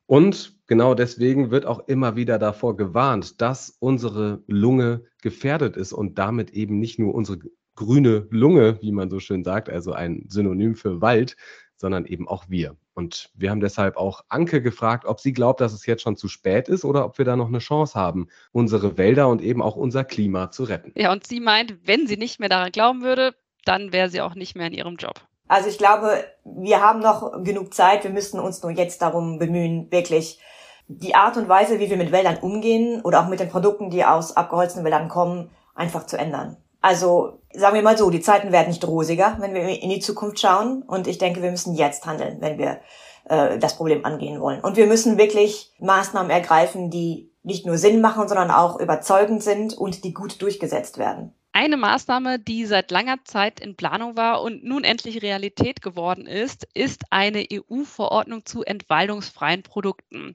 Und 0.07 0.59
genau 0.67 0.95
deswegen 0.95 1.51
wird 1.51 1.67
auch 1.67 1.87
immer 1.89 2.17
wieder 2.17 2.39
davor 2.39 2.77
gewarnt, 2.77 3.41
dass 3.41 3.77
unsere 3.79 4.43
Lunge 4.47 5.05
gefährdet 5.23 5.77
ist 5.77 5.93
und 5.93 6.19
damit 6.19 6.51
eben 6.51 6.79
nicht 6.79 6.99
nur 6.99 7.15
unsere 7.15 7.39
grüne 7.75 8.27
Lunge, 8.31 8.79
wie 8.83 8.93
man 8.93 9.11
so 9.11 9.21
schön 9.21 9.45
sagt, 9.45 9.71
also 9.71 9.93
ein 9.93 10.27
Synonym 10.29 10.75
für 10.75 11.01
Wald, 11.01 11.37
sondern 11.77 12.05
eben 12.05 12.29
auch 12.29 12.45
wir. 12.49 12.77
Und 12.95 13.31
wir 13.35 13.51
haben 13.51 13.61
deshalb 13.61 13.97
auch 13.97 14.23
Anke 14.29 14.61
gefragt, 14.61 15.05
ob 15.07 15.19
sie 15.19 15.33
glaubt, 15.33 15.61
dass 15.61 15.73
es 15.73 15.87
jetzt 15.87 16.03
schon 16.03 16.17
zu 16.17 16.29
spät 16.29 16.69
ist 16.69 16.85
oder 16.85 17.05
ob 17.07 17.19
wir 17.19 17.25
da 17.25 17.37
noch 17.37 17.49
eine 17.49 17.59
Chance 17.59 17.99
haben, 17.99 18.29
unsere 18.53 18.99
Wälder 18.99 19.29
und 19.29 19.41
eben 19.41 19.63
auch 19.63 19.77
unser 19.77 20.05
Klima 20.05 20.51
zu 20.51 20.65
retten. 20.65 20.93
Ja, 20.95 21.11
und 21.11 21.27
sie 21.27 21.41
meint, 21.41 21.79
wenn 21.85 22.07
sie 22.07 22.17
nicht 22.19 22.39
mehr 22.39 22.51
daran 22.51 22.71
glauben 22.71 23.03
würde, 23.03 23.35
dann 23.65 23.93
wäre 23.93 24.11
sie 24.11 24.21
auch 24.21 24.35
nicht 24.35 24.57
mehr 24.57 24.67
in 24.67 24.75
ihrem 24.75 24.97
Job. 24.97 25.27
Also 25.53 25.69
ich 25.69 25.77
glaube, 25.77 26.25
wir 26.45 26.81
haben 26.81 27.01
noch 27.01 27.45
genug 27.45 27.75
Zeit. 27.75 28.05
Wir 28.05 28.11
müssen 28.11 28.41
uns 28.41 28.63
nur 28.63 28.73
jetzt 28.73 29.03
darum 29.03 29.39
bemühen, 29.39 29.93
wirklich 29.93 30.41
die 30.89 31.15
Art 31.15 31.37
und 31.37 31.47
Weise, 31.47 31.79
wie 31.79 31.91
wir 31.91 31.99
mit 31.99 32.11
Wäldern 32.11 32.39
umgehen 32.39 33.03
oder 33.03 33.21
auch 33.21 33.29
mit 33.29 33.39
den 33.39 33.51
Produkten, 33.51 33.91
die 33.91 34.03
aus 34.03 34.35
abgeholzten 34.35 34.83
Wäldern 34.83 35.11
kommen, 35.11 35.51
einfach 35.75 36.07
zu 36.07 36.17
ändern. 36.17 36.57
Also 36.81 37.39
sagen 37.53 37.75
wir 37.75 37.83
mal 37.83 37.99
so, 37.99 38.09
die 38.09 38.23
Zeiten 38.23 38.51
werden 38.51 38.69
nicht 38.69 38.83
rosiger, 38.87 39.37
wenn 39.41 39.53
wir 39.53 39.69
in 39.69 39.91
die 39.91 40.01
Zukunft 40.01 40.41
schauen. 40.41 40.85
Und 40.87 41.07
ich 41.07 41.19
denke, 41.19 41.43
wir 41.43 41.51
müssen 41.51 41.75
jetzt 41.75 42.07
handeln, 42.07 42.39
wenn 42.41 42.57
wir 42.57 42.81
äh, 43.27 43.59
das 43.59 43.77
Problem 43.77 44.07
angehen 44.07 44.41
wollen. 44.41 44.61
Und 44.63 44.79
wir 44.79 44.87
müssen 44.87 45.19
wirklich 45.19 45.75
Maßnahmen 45.81 46.31
ergreifen, 46.31 46.89
die 46.89 47.31
nicht 47.43 47.67
nur 47.67 47.77
Sinn 47.77 48.01
machen, 48.01 48.27
sondern 48.27 48.51
auch 48.51 48.81
überzeugend 48.81 49.43
sind 49.43 49.77
und 49.77 50.03
die 50.03 50.15
gut 50.15 50.41
durchgesetzt 50.41 50.97
werden. 50.97 51.35
Eine 51.55 51.77
Maßnahme, 51.77 52.39
die 52.39 52.65
seit 52.65 52.91
langer 52.91 53.25
Zeit 53.25 53.61
in 53.61 53.77
Planung 53.77 54.17
war 54.17 54.41
und 54.43 54.65
nun 54.65 54.85
endlich 54.85 55.21
Realität 55.23 55.83
geworden 55.83 56.27
ist, 56.27 56.67
ist 56.73 57.05
eine 57.11 57.47
EU-Verordnung 57.53 58.47
zu 58.47 58.63
entwaldungsfreien 58.65 59.63
Produkten. 59.63 60.35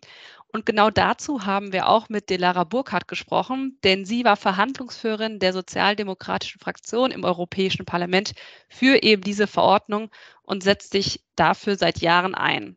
Und 0.54 0.66
genau 0.68 0.92
dazu 0.92 1.46
haben 1.46 1.74
wir 1.74 1.90
auch 1.90 2.10
mit 2.10 2.30
Delara 2.30 2.64
Burkhardt 2.66 3.08
gesprochen, 3.08 3.80
denn 3.84 4.06
sie 4.06 4.26
war 4.26 4.38
Verhandlungsführerin 4.38 5.40
der 5.40 5.54
sozialdemokratischen 5.54 6.62
Fraktion 6.62 7.10
im 7.12 7.24
Europäischen 7.24 7.86
Parlament 7.86 8.34
für 8.70 9.02
eben 9.02 9.24
diese 9.24 9.48
Verordnung 9.48 10.12
und 10.44 10.62
setzt 10.64 10.92
sich 10.92 11.24
dafür 11.36 11.78
seit 11.78 12.00
Jahren 12.00 12.36
ein. 12.36 12.76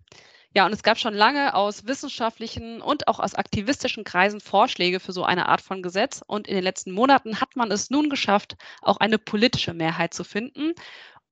Ja, 0.53 0.67
und 0.67 0.73
es 0.73 0.83
gab 0.83 0.99
schon 0.99 1.15
lange 1.15 1.55
aus 1.55 1.87
wissenschaftlichen 1.87 2.83
und 2.83 3.07
auch 3.07 3.21
aus 3.21 3.37
aktivistischen 3.37 4.03
Kreisen 4.03 4.41
Vorschläge 4.41 4.99
für 4.99 5.13
so 5.13 5.23
eine 5.23 5.49
Art 5.49 5.61
von 5.61 5.81
Gesetz. 5.81 6.23
Und 6.27 6.49
in 6.49 6.57
den 6.57 6.65
letzten 6.65 6.91
Monaten 6.91 7.41
hat 7.41 7.55
man 7.55 7.71
es 7.71 7.89
nun 7.91 8.11
geschafft, 8.11 8.57
auch 8.83 8.97
eine 8.97 9.19
politische 9.19 9.75
Mehrheit 9.75 10.13
zu 10.13 10.25
finden. 10.25 10.73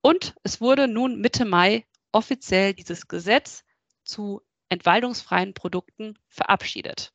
Und 0.01 0.35
es 0.43 0.61
wurde 0.61 0.87
nun 0.87 1.19
Mitte 1.19 1.43
Mai 1.43 1.85
offiziell 2.13 2.73
dieses 2.73 3.09
Gesetz 3.09 3.65
zu 4.05 4.41
entwaldungsfreien 4.69 5.53
Produkten 5.53 6.17
verabschiedet. 6.29 7.11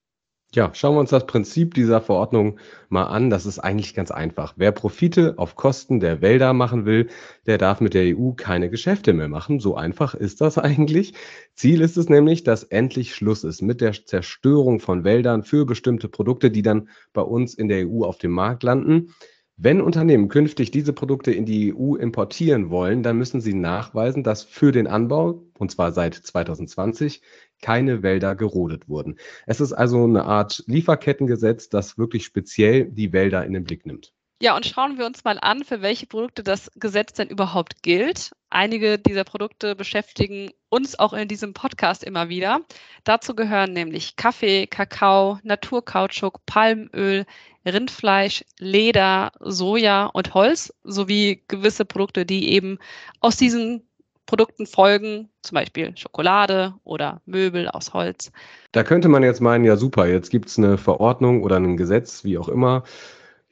Ja, 0.55 0.71
schauen 0.73 0.95
wir 0.95 1.01
uns 1.01 1.11
das 1.11 1.27
Prinzip 1.27 1.75
dieser 1.75 2.01
Verordnung 2.01 2.61
mal 2.89 3.07
an. 3.07 3.29
Das 3.29 3.45
ist 3.45 3.59
eigentlich 3.59 3.93
ganz 3.93 4.13
einfach. 4.13 4.55
Wer 4.57 4.71
Profite 4.71 5.35
auf 5.37 5.57
Kosten 5.57 5.99
der 5.99 6.23
Wälder 6.23 6.53
machen 6.53 6.87
will, 6.87 7.09
der 7.45 7.59
darf 7.59 7.81
mit 7.81 7.93
der 7.93 8.17
EU 8.17 8.31
keine 8.35 8.71
Geschäfte 8.71 9.15
mehr 9.15 9.27
machen. 9.27 9.59
So 9.59 9.75
einfach 9.75 10.15
ist 10.15 10.41
das 10.41 10.57
eigentlich. 10.59 11.15
Ziel 11.55 11.81
ist 11.81 11.97
es 11.97 12.09
nämlich, 12.09 12.45
dass 12.45 12.63
endlich 12.63 13.17
Schluss 13.17 13.43
ist 13.43 13.63
mit 13.63 13.81
der 13.81 13.95
Zerstörung 13.95 14.79
von 14.79 15.03
Wäldern 15.03 15.43
für 15.43 15.67
bestimmte 15.67 16.09
Produkte, 16.09 16.53
die 16.53 16.63
dann 16.63 16.89
bei 17.13 17.23
uns 17.23 17.55
in 17.55 17.67
der 17.67 17.89
EU 17.89 18.05
auf 18.05 18.19
dem 18.19 18.31
Markt 18.31 18.63
landen. 18.63 19.13
Wenn 19.57 19.81
Unternehmen 19.81 20.29
künftig 20.29 20.73
diese 20.73 20.93
Produkte 20.93 21.31
in 21.33 21.45
die 21.47 21.73
EU 21.75 21.95
importieren 21.95 22.71
wollen, 22.71 23.03
dann 23.05 23.17
müssen 23.19 23.41
sie 23.41 23.55
nachweisen, 23.55 24.25
dass 24.25 24.43
für 24.43 24.73
den 24.73 24.87
Anbau, 24.89 25.45
und 25.59 25.71
zwar 25.71 25.93
seit 25.93 26.15
2020, 26.15 27.23
keine 27.63 28.03
Wälder 28.03 28.35
gerodet 28.35 28.89
wurden. 28.89 29.17
Es 29.47 29.61
ist 29.61 29.73
also 29.73 30.05
eine 30.05 30.25
Art 30.25 30.65
Lieferkettengesetz, 30.67 31.69
das 31.69 31.99
wirklich 31.99 32.25
speziell 32.25 32.91
die 32.91 33.13
Wälder 33.13 33.45
in 33.45 33.53
den 33.53 33.65
Blick 33.65 33.87
nimmt. 33.87 34.13
Ja, 34.45 34.55
und 34.55 34.67
schauen 34.67 34.99
wir 34.99 35.07
uns 35.07 35.25
mal 35.25 35.39
an, 35.41 35.65
für 35.65 35.81
welche 35.81 36.05
Produkte 36.05 36.43
das 36.43 36.71
Gesetz 36.75 37.15
denn 37.15 37.29
überhaupt 37.29 37.83
gilt. 37.83 38.33
Einige 38.51 38.99
dieser 38.99 39.25
Produkte 39.25 39.75
beschäftigen 39.75 40.51
uns 40.69 40.99
auch 40.99 41.15
in 41.15 41.29
diesem 41.29 41.55
Podcast 41.55 42.05
immer 42.05 42.29
wieder. 42.29 42.61
Dazu 43.05 43.35
gehören 43.35 43.73
nämlich 43.73 44.17
Kaffee, 44.17 44.67
Kakao, 44.67 45.39
Naturkautschuk, 45.45 46.45
Palmöl, 46.45 47.25
Rindfleisch, 47.65 48.45
Leder, 48.59 49.33
Soja 49.41 50.11
und 50.13 50.35
Holz 50.35 50.75
sowie 50.83 51.43
gewisse 51.49 51.87
Produkte, 51.87 52.27
die 52.27 52.51
eben 52.53 52.77
aus 53.21 53.39
diesen 53.39 53.89
Produkten 54.27 54.67
folgen, 54.67 55.31
zum 55.41 55.55
Beispiel 55.55 55.97
Schokolade 55.97 56.75
oder 56.85 57.23
Möbel 57.25 57.67
aus 57.71 57.95
Holz. 57.95 58.31
Da 58.73 58.85
könnte 58.85 59.09
man 59.09 59.23
jetzt 59.23 59.41
meinen, 59.41 59.65
ja 59.65 59.79
super, 59.79 60.07
jetzt 60.07 60.29
gibt 60.29 60.51
es 60.51 60.59
eine 60.59 60.77
Verordnung 60.77 61.43
oder 61.43 61.57
ein 61.57 61.79
Gesetz, 61.79 62.25
wie 62.25 62.37
auch 62.37 62.51
immer. 62.51 62.85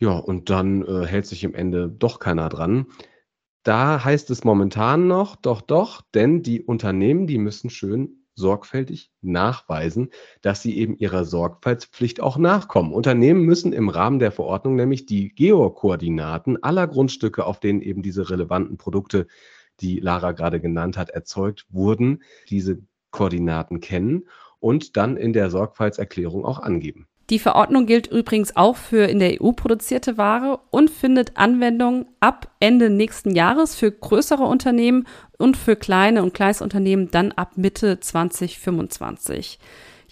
Ja, 0.02 0.16
und 0.18 0.50
dann 0.50 0.84
äh, 0.84 1.06
hält 1.06 1.26
sich 1.26 1.44
im 1.44 1.54
Ende 1.54 1.88
doch 1.88 2.18
keiner 2.18 2.48
dran. 2.48 2.86
Da 3.62 4.04
heißt 4.04 4.30
es 4.30 4.42
momentan 4.42 5.06
noch, 5.06 5.36
doch, 5.36 5.60
doch, 5.60 6.02
denn 6.12 6.42
die 6.42 6.60
Unternehmen, 6.60 7.28
die 7.28 7.38
müssen 7.38 7.70
schön 7.70 8.24
sorgfältig 8.34 9.12
nachweisen, 9.20 10.10
dass 10.40 10.60
sie 10.60 10.76
eben 10.76 10.96
ihrer 10.96 11.24
Sorgfaltspflicht 11.24 12.20
auch 12.20 12.36
nachkommen. 12.36 12.92
Unternehmen 12.92 13.44
müssen 13.44 13.72
im 13.72 13.88
Rahmen 13.88 14.18
der 14.18 14.32
Verordnung 14.32 14.74
nämlich 14.74 15.06
die 15.06 15.32
Geokoordinaten 15.36 16.60
aller 16.64 16.88
Grundstücke, 16.88 17.46
auf 17.46 17.60
denen 17.60 17.80
eben 17.80 18.02
diese 18.02 18.28
relevanten 18.28 18.78
Produkte, 18.78 19.28
die 19.78 20.00
Lara 20.00 20.32
gerade 20.32 20.60
genannt 20.60 20.98
hat, 20.98 21.10
erzeugt 21.10 21.66
wurden, 21.68 22.24
diese 22.50 22.82
Koordinaten 23.12 23.78
kennen 23.78 24.24
und 24.58 24.96
dann 24.96 25.16
in 25.16 25.32
der 25.32 25.48
Sorgfaltserklärung 25.48 26.44
auch 26.44 26.58
angeben. 26.58 27.06
Die 27.30 27.38
Verordnung 27.38 27.86
gilt 27.86 28.08
übrigens 28.08 28.56
auch 28.56 28.76
für 28.76 29.04
in 29.04 29.18
der 29.18 29.40
EU 29.42 29.52
produzierte 29.52 30.18
Ware 30.18 30.60
und 30.70 30.90
findet 30.90 31.36
Anwendung 31.36 32.06
ab 32.20 32.50
Ende 32.60 32.90
nächsten 32.90 33.34
Jahres 33.34 33.74
für 33.74 33.90
größere 33.90 34.42
Unternehmen 34.42 35.06
und 35.38 35.56
für 35.56 35.76
kleine 35.76 36.22
und 36.22 36.34
Kleinstunternehmen 36.34 37.10
dann 37.10 37.32
ab 37.32 37.52
Mitte 37.56 38.00
2025. 38.00 39.58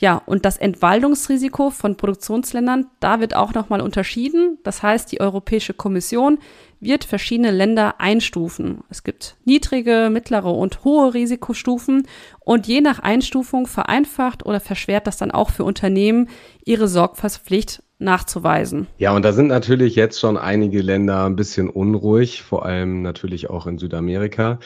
Ja, 0.00 0.22
und 0.24 0.46
das 0.46 0.56
Entwaldungsrisiko 0.56 1.68
von 1.68 1.96
Produktionsländern, 1.96 2.86
da 3.00 3.20
wird 3.20 3.36
auch 3.36 3.52
nochmal 3.52 3.82
unterschieden. 3.82 4.56
Das 4.62 4.82
heißt, 4.82 5.12
die 5.12 5.20
Europäische 5.20 5.74
Kommission 5.74 6.38
wird 6.80 7.04
verschiedene 7.04 7.50
Länder 7.50 8.00
einstufen. 8.00 8.78
Es 8.88 9.04
gibt 9.04 9.36
niedrige, 9.44 10.08
mittlere 10.10 10.54
und 10.54 10.84
hohe 10.84 11.12
Risikostufen 11.12 12.06
und 12.40 12.66
je 12.66 12.80
nach 12.80 13.00
Einstufung 13.00 13.66
vereinfacht 13.66 14.46
oder 14.46 14.60
verschwert 14.60 15.06
das 15.06 15.18
dann 15.18 15.30
auch 15.30 15.50
für 15.50 15.64
Unternehmen, 15.64 16.30
ihre 16.64 16.88
Sorgfaltspflicht 16.88 17.82
nachzuweisen. 17.98 18.86
Ja, 18.96 19.14
und 19.14 19.22
da 19.22 19.34
sind 19.34 19.48
natürlich 19.48 19.94
jetzt 19.96 20.18
schon 20.18 20.38
einige 20.38 20.80
Länder 20.80 21.26
ein 21.26 21.36
bisschen 21.36 21.68
unruhig, 21.68 22.40
vor 22.40 22.64
allem 22.64 23.02
natürlich 23.02 23.50
auch 23.50 23.66
in 23.66 23.76
Südamerika. 23.76 24.58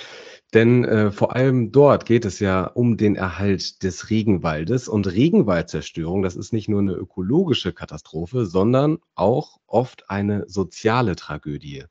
Denn 0.54 0.84
äh, 0.84 1.10
vor 1.10 1.34
allem 1.34 1.72
dort 1.72 2.06
geht 2.06 2.24
es 2.24 2.38
ja 2.38 2.64
um 2.64 2.96
den 2.96 3.16
Erhalt 3.16 3.82
des 3.82 4.08
Regenwaldes. 4.08 4.86
Und 4.86 5.12
Regenwaldzerstörung, 5.12 6.22
das 6.22 6.36
ist 6.36 6.52
nicht 6.52 6.68
nur 6.68 6.80
eine 6.80 6.92
ökologische 6.92 7.72
Katastrophe, 7.72 8.46
sondern 8.46 8.98
auch 9.16 9.58
oft 9.66 10.08
eine 10.10 10.48
soziale 10.48 11.16
Tragödie. 11.16 11.84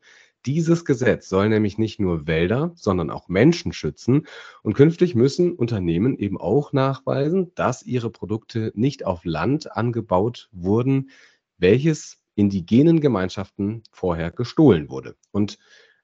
Dieses 0.46 0.86
Gesetz 0.86 1.28
soll 1.28 1.50
nämlich 1.50 1.78
nicht 1.78 2.00
nur 2.00 2.26
Wälder, 2.26 2.72
sondern 2.76 3.10
auch 3.10 3.28
Menschen 3.28 3.74
schützen. 3.74 4.28
Und 4.62 4.76
künftig 4.76 5.14
müssen 5.14 5.54
Unternehmen 5.54 6.18
eben 6.18 6.40
auch 6.40 6.72
nachweisen, 6.72 7.52
dass 7.56 7.84
ihre 7.84 8.10
Produkte 8.10 8.72
nicht 8.76 9.06
auf 9.06 9.26
Land 9.26 9.76
angebaut 9.76 10.50
wurden, 10.54 11.10
welches 11.58 12.18
indigenen 12.36 13.02
Gemeinschaften 13.02 13.84
vorher 13.92 14.32
gestohlen 14.32 14.90
wurde. 14.90 15.16
Und 15.32 15.60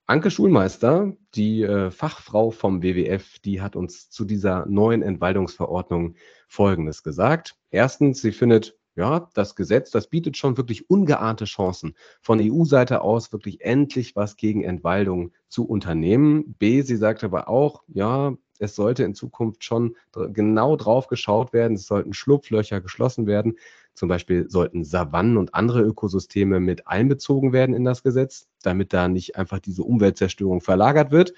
Anke 0.09 0.31
Schulmeister, 0.31 1.15
die 1.35 1.61
äh, 1.61 1.91
Fachfrau 1.91 2.49
vom 2.49 2.81
WWF, 2.81 3.37
die 3.37 3.61
hat 3.61 3.75
uns 3.75 4.09
zu 4.09 4.25
dieser 4.25 4.65
neuen 4.65 5.03
Entwaldungsverordnung 5.03 6.15
Folgendes 6.47 7.03
gesagt. 7.03 7.55
Erstens, 7.69 8.19
sie 8.19 8.31
findet, 8.31 8.75
ja, 8.95 9.29
das 9.35 9.55
Gesetz, 9.55 9.91
das 9.91 10.07
bietet 10.07 10.35
schon 10.35 10.57
wirklich 10.57 10.89
ungeahnte 10.89 11.45
Chancen, 11.45 11.93
von 12.21 12.39
EU-Seite 12.41 13.01
aus 13.01 13.31
wirklich 13.31 13.61
endlich 13.61 14.15
was 14.15 14.35
gegen 14.35 14.63
Entwaldung 14.63 15.31
zu 15.47 15.67
unternehmen. 15.67 16.55
B, 16.57 16.81
sie 16.81 16.97
sagt 16.97 17.23
aber 17.23 17.47
auch, 17.47 17.83
ja, 17.87 18.33
es 18.59 18.75
sollte 18.75 19.03
in 19.03 19.15
Zukunft 19.15 19.63
schon 19.63 19.95
genau 20.33 20.75
drauf 20.75 21.07
geschaut 21.07 21.53
werden, 21.53 21.75
es 21.75 21.87
sollten 21.87 22.13
Schlupflöcher 22.13 22.81
geschlossen 22.81 23.25
werden. 23.25 23.55
Zum 23.93 24.07
Beispiel 24.07 24.49
sollten 24.49 24.83
Savannen 24.83 25.37
und 25.37 25.55
andere 25.55 25.81
Ökosysteme 25.81 26.59
mit 26.59 26.87
einbezogen 26.87 27.51
werden 27.51 27.73
in 27.75 27.83
das 27.83 28.03
Gesetz, 28.03 28.47
damit 28.61 28.93
da 28.93 29.07
nicht 29.07 29.35
einfach 29.35 29.59
diese 29.59 29.83
Umweltzerstörung 29.83 30.61
verlagert 30.61 31.11
wird. 31.11 31.33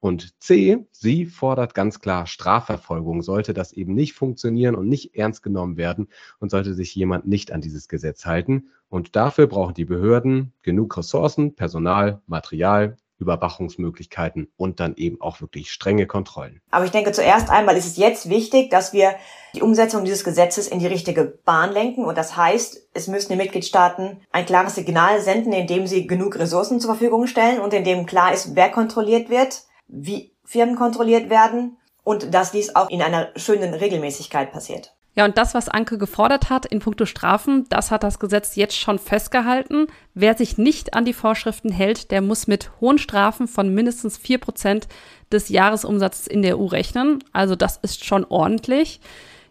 Und 0.00 0.40
C, 0.40 0.86
sie 0.92 1.26
fordert 1.26 1.74
ganz 1.74 2.00
klar 2.00 2.26
Strafverfolgung. 2.26 3.20
Sollte 3.22 3.52
das 3.52 3.72
eben 3.72 3.92
nicht 3.92 4.14
funktionieren 4.14 4.74
und 4.74 4.88
nicht 4.88 5.14
ernst 5.14 5.42
genommen 5.42 5.76
werden 5.76 6.08
und 6.38 6.50
sollte 6.50 6.72
sich 6.72 6.94
jemand 6.94 7.28
nicht 7.28 7.52
an 7.52 7.60
dieses 7.60 7.86
Gesetz 7.86 8.24
halten. 8.24 8.70
Und 8.88 9.14
dafür 9.14 9.46
brauchen 9.46 9.74
die 9.74 9.84
Behörden 9.84 10.52
genug 10.62 10.96
Ressourcen, 10.96 11.54
Personal, 11.54 12.22
Material, 12.26 12.96
Überwachungsmöglichkeiten 13.20 14.50
und 14.56 14.80
dann 14.80 14.96
eben 14.96 15.20
auch 15.20 15.40
wirklich 15.40 15.70
strenge 15.70 16.06
Kontrollen. 16.06 16.60
Aber 16.70 16.84
ich 16.84 16.90
denke, 16.90 17.12
zuerst 17.12 17.50
einmal 17.50 17.76
ist 17.76 17.86
es 17.86 17.96
jetzt 17.96 18.28
wichtig, 18.28 18.70
dass 18.70 18.92
wir 18.92 19.14
die 19.54 19.62
Umsetzung 19.62 20.04
dieses 20.04 20.24
Gesetzes 20.24 20.68
in 20.68 20.78
die 20.78 20.86
richtige 20.86 21.24
Bahn 21.44 21.72
lenken. 21.72 22.04
Und 22.04 22.16
das 22.16 22.36
heißt, 22.36 22.88
es 22.94 23.08
müssen 23.08 23.32
die 23.32 23.38
Mitgliedstaaten 23.38 24.20
ein 24.32 24.46
klares 24.46 24.74
Signal 24.74 25.20
senden, 25.20 25.52
indem 25.52 25.86
sie 25.86 26.06
genug 26.06 26.38
Ressourcen 26.38 26.80
zur 26.80 26.94
Verfügung 26.94 27.26
stellen 27.26 27.60
und 27.60 27.74
indem 27.74 28.06
klar 28.06 28.32
ist, 28.32 28.56
wer 28.56 28.70
kontrolliert 28.70 29.30
wird, 29.30 29.62
wie 29.86 30.32
Firmen 30.44 30.76
kontrolliert 30.76 31.30
werden 31.30 31.76
und 32.02 32.34
dass 32.34 32.52
dies 32.52 32.74
auch 32.74 32.88
in 32.90 33.02
einer 33.02 33.28
schönen 33.36 33.74
Regelmäßigkeit 33.74 34.52
passiert. 34.52 34.94
Ja, 35.16 35.24
und 35.24 35.36
das, 35.36 35.54
was 35.54 35.68
Anke 35.68 35.98
gefordert 35.98 36.50
hat 36.50 36.66
in 36.66 36.78
puncto 36.78 37.04
Strafen, 37.04 37.66
das 37.68 37.90
hat 37.90 38.04
das 38.04 38.20
Gesetz 38.20 38.54
jetzt 38.54 38.76
schon 38.76 38.98
festgehalten. 38.98 39.88
Wer 40.14 40.36
sich 40.36 40.56
nicht 40.56 40.94
an 40.94 41.04
die 41.04 41.12
Vorschriften 41.12 41.70
hält, 41.70 42.12
der 42.12 42.20
muss 42.22 42.46
mit 42.46 42.70
hohen 42.80 42.98
Strafen 42.98 43.48
von 43.48 43.74
mindestens 43.74 44.16
vier 44.16 44.38
Prozent 44.38 44.86
des 45.32 45.48
Jahresumsatzes 45.48 46.28
in 46.28 46.42
der 46.42 46.58
EU 46.58 46.66
rechnen. 46.66 47.24
Also 47.32 47.56
das 47.56 47.76
ist 47.78 48.04
schon 48.04 48.24
ordentlich. 48.24 49.00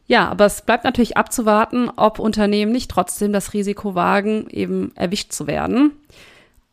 Ja, 0.08 0.30
aber 0.30 0.46
es 0.46 0.62
bleibt 0.62 0.86
natürlich 0.86 1.18
abzuwarten, 1.18 1.92
ob 1.96 2.20
Unternehmen 2.20 2.72
nicht 2.72 2.90
trotzdem 2.90 3.34
das 3.34 3.54
Risiko 3.54 3.96
wagen, 3.96 4.48
eben 4.50 4.92
erwischt 4.96 5.34
zu 5.34 5.46
werden. 5.46 5.92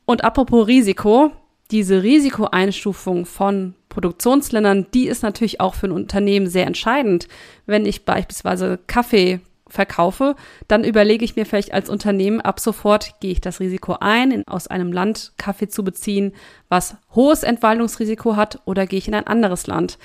Und 0.06 0.24
apropos 0.24 0.66
Risiko, 0.66 1.32
diese 1.70 2.02
Risikoeinstufung 2.02 3.26
von 3.26 3.74
Produktionsländern, 3.88 4.86
die 4.92 5.08
ist 5.08 5.22
natürlich 5.22 5.60
auch 5.60 5.74
für 5.74 5.88
ein 5.88 5.92
Unternehmen 5.92 6.46
sehr 6.46 6.66
entscheidend. 6.66 7.28
Wenn 7.66 7.86
ich 7.86 8.04
beispielsweise 8.04 8.78
Kaffee 8.86 9.40
verkaufe, 9.68 10.36
dann 10.68 10.84
überlege 10.84 11.24
ich 11.24 11.36
mir 11.36 11.46
vielleicht 11.46 11.72
als 11.72 11.88
Unternehmen 11.88 12.40
ab 12.40 12.60
sofort, 12.60 13.20
gehe 13.20 13.32
ich 13.32 13.40
das 13.40 13.60
Risiko 13.60 13.96
ein, 14.00 14.30
in, 14.30 14.46
aus 14.46 14.68
einem 14.68 14.92
Land 14.92 15.32
Kaffee 15.38 15.68
zu 15.68 15.82
beziehen, 15.82 16.32
was 16.68 16.96
hohes 17.14 17.42
Entwaldungsrisiko 17.42 18.36
hat, 18.36 18.60
oder 18.64 18.86
gehe 18.86 18.98
ich 18.98 19.08
in 19.08 19.14
ein 19.14 19.26
anderes 19.26 19.66
Land. 19.66 19.98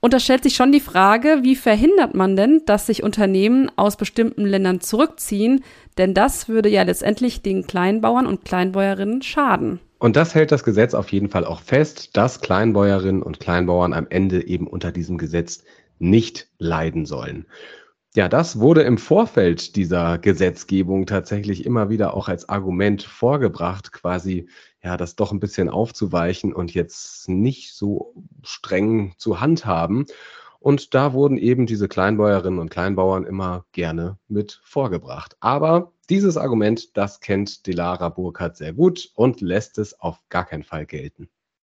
Und 0.00 0.12
da 0.12 0.20
stellt 0.20 0.42
sich 0.42 0.56
schon 0.56 0.72
die 0.72 0.80
Frage, 0.80 1.40
wie 1.42 1.54
verhindert 1.54 2.14
man 2.14 2.34
denn, 2.34 2.62
dass 2.66 2.86
sich 2.86 3.04
Unternehmen 3.04 3.70
aus 3.76 3.96
bestimmten 3.96 4.44
Ländern 4.44 4.80
zurückziehen? 4.80 5.62
Denn 5.96 6.12
das 6.12 6.48
würde 6.48 6.68
ja 6.68 6.82
letztendlich 6.82 7.42
den 7.42 7.66
Kleinbauern 7.68 8.26
und 8.26 8.44
Kleinbäuerinnen 8.44 9.22
schaden. 9.22 9.78
Und 10.02 10.16
das 10.16 10.34
hält 10.34 10.50
das 10.50 10.64
Gesetz 10.64 10.94
auf 10.94 11.12
jeden 11.12 11.28
Fall 11.28 11.44
auch 11.44 11.60
fest, 11.60 12.16
dass 12.16 12.40
Kleinbäuerinnen 12.40 13.22
und 13.22 13.38
Kleinbauern 13.38 13.92
am 13.92 14.08
Ende 14.10 14.44
eben 14.48 14.66
unter 14.66 14.90
diesem 14.90 15.16
Gesetz 15.16 15.62
nicht 16.00 16.48
leiden 16.58 17.06
sollen. 17.06 17.46
Ja, 18.16 18.28
das 18.28 18.58
wurde 18.58 18.82
im 18.82 18.98
Vorfeld 18.98 19.76
dieser 19.76 20.18
Gesetzgebung 20.18 21.06
tatsächlich 21.06 21.64
immer 21.64 21.88
wieder 21.88 22.14
auch 22.14 22.26
als 22.26 22.48
Argument 22.48 23.04
vorgebracht, 23.04 23.92
quasi 23.92 24.48
ja, 24.82 24.96
das 24.96 25.14
doch 25.14 25.30
ein 25.30 25.38
bisschen 25.38 25.68
aufzuweichen 25.68 26.52
und 26.52 26.74
jetzt 26.74 27.28
nicht 27.28 27.72
so 27.72 28.12
streng 28.42 29.14
zu 29.18 29.40
handhaben. 29.40 30.06
Und 30.58 30.94
da 30.94 31.12
wurden 31.12 31.38
eben 31.38 31.64
diese 31.66 31.86
Kleinbäuerinnen 31.86 32.58
und 32.58 32.70
Kleinbauern 32.70 33.24
immer 33.24 33.66
gerne 33.70 34.18
mit 34.26 34.60
vorgebracht. 34.64 35.36
Aber 35.38 35.91
dieses 36.10 36.36
Argument, 36.36 36.96
das 36.96 37.20
kennt 37.20 37.66
Delara 37.66 38.08
Burkhardt 38.08 38.56
sehr 38.56 38.72
gut 38.72 39.10
und 39.14 39.40
lässt 39.40 39.78
es 39.78 39.98
auf 40.00 40.18
gar 40.28 40.44
keinen 40.44 40.64
Fall 40.64 40.86
gelten. 40.86 41.28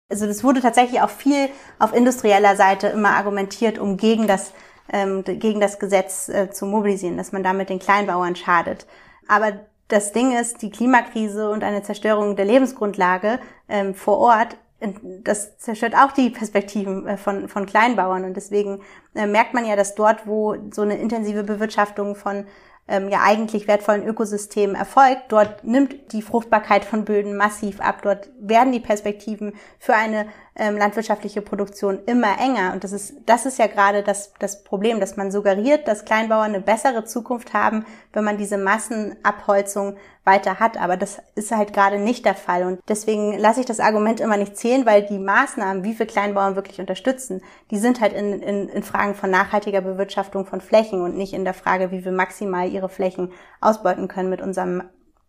Also 0.08 0.26
das 0.26 0.44
wurde 0.44 0.60
tatsächlich 0.60 1.00
auch 1.00 1.10
viel 1.10 1.48
auf 1.78 1.94
industrieller 1.94 2.56
Seite 2.56 2.88
immer 2.88 3.10
argumentiert, 3.10 3.78
um 3.78 3.96
gegen 3.96 4.26
das, 4.26 4.52
ähm, 4.92 5.24
gegen 5.24 5.60
das 5.60 5.78
Gesetz 5.78 6.28
äh, 6.28 6.50
zu 6.50 6.66
mobilisieren, 6.66 7.16
dass 7.16 7.32
man 7.32 7.42
damit 7.42 7.70
den 7.70 7.80
Kleinbauern 7.80 8.36
schadet. 8.36 8.86
Aber 9.26 9.60
das 9.88 10.12
Ding 10.12 10.36
ist, 10.36 10.62
die 10.62 10.70
Klimakrise 10.70 11.50
und 11.50 11.64
eine 11.64 11.82
Zerstörung 11.82 12.36
der 12.36 12.44
Lebensgrundlage 12.44 13.40
ähm, 13.68 13.94
vor 13.94 14.18
Ort 14.18 14.56
das 14.78 15.56
zerstört 15.58 15.94
auch 15.94 16.12
die 16.12 16.30
Perspektiven 16.30 17.06
äh, 17.06 17.16
von, 17.16 17.48
von 17.48 17.66
Kleinbauern. 17.66 18.24
Und 18.24 18.34
deswegen 18.34 18.82
äh, 19.14 19.26
merkt 19.26 19.54
man 19.54 19.64
ja, 19.64 19.76
dass 19.76 19.94
dort, 19.94 20.26
wo 20.26 20.56
so 20.72 20.82
eine 20.82 20.98
intensive 20.98 21.44
Bewirtschaftung 21.44 22.14
von 22.14 22.46
ähm, 22.88 23.08
ja 23.08 23.20
eigentlich 23.22 23.66
wertvollen 23.66 24.06
Ökosystemen 24.06 24.76
erfolgt. 24.76 25.24
Dort 25.28 25.64
nimmt 25.64 26.12
die 26.12 26.22
Fruchtbarkeit 26.22 26.84
von 26.84 27.04
Böden 27.04 27.36
massiv 27.36 27.80
ab. 27.80 28.02
Dort 28.02 28.30
werden 28.38 28.72
die 28.72 28.80
Perspektiven 28.80 29.54
für 29.78 29.94
eine 29.94 30.26
ähm, 30.58 30.76
landwirtschaftliche 30.76 31.42
Produktion 31.42 32.00
immer 32.06 32.40
enger. 32.40 32.72
Und 32.72 32.82
das 32.82 32.92
ist, 32.92 33.14
das 33.26 33.44
ist 33.44 33.58
ja 33.58 33.66
gerade 33.66 34.02
das, 34.02 34.32
das 34.38 34.64
Problem, 34.64 35.00
dass 35.00 35.16
man 35.16 35.30
suggeriert, 35.30 35.86
dass 35.86 36.04
Kleinbauern 36.04 36.54
eine 36.54 36.60
bessere 36.60 37.04
Zukunft 37.04 37.52
haben, 37.52 37.84
wenn 38.12 38.24
man 38.24 38.38
diese 38.38 38.56
Massenabholzung 38.56 39.96
weiter 40.24 40.58
hat. 40.58 40.78
Aber 40.80 40.96
das 40.96 41.18
ist 41.34 41.52
halt 41.52 41.72
gerade 41.72 41.98
nicht 41.98 42.24
der 42.24 42.34
Fall. 42.34 42.64
Und 42.64 42.80
deswegen 42.88 43.38
lasse 43.38 43.60
ich 43.60 43.66
das 43.66 43.80
Argument 43.80 44.20
immer 44.20 44.38
nicht 44.38 44.56
zählen, 44.56 44.86
weil 44.86 45.02
die 45.02 45.18
Maßnahmen, 45.18 45.84
wie 45.84 45.98
wir 45.98 46.06
Kleinbauern 46.06 46.56
wirklich 46.56 46.80
unterstützen, 46.80 47.42
die 47.70 47.78
sind 47.78 48.00
halt 48.00 48.14
in, 48.14 48.40
in, 48.40 48.68
in 48.68 48.82
Fragen 48.82 49.14
von 49.14 49.30
nachhaltiger 49.30 49.82
Bewirtschaftung 49.82 50.46
von 50.46 50.60
Flächen 50.60 51.02
und 51.02 51.16
nicht 51.16 51.34
in 51.34 51.44
der 51.44 51.54
Frage, 51.54 51.90
wie 51.90 52.04
wir 52.04 52.12
maximal 52.12 52.68
ihre 52.68 52.88
Flächen 52.88 53.32
ausbeuten 53.60 54.08
können 54.08 54.30
mit 54.30 54.40
unserem 54.40 54.82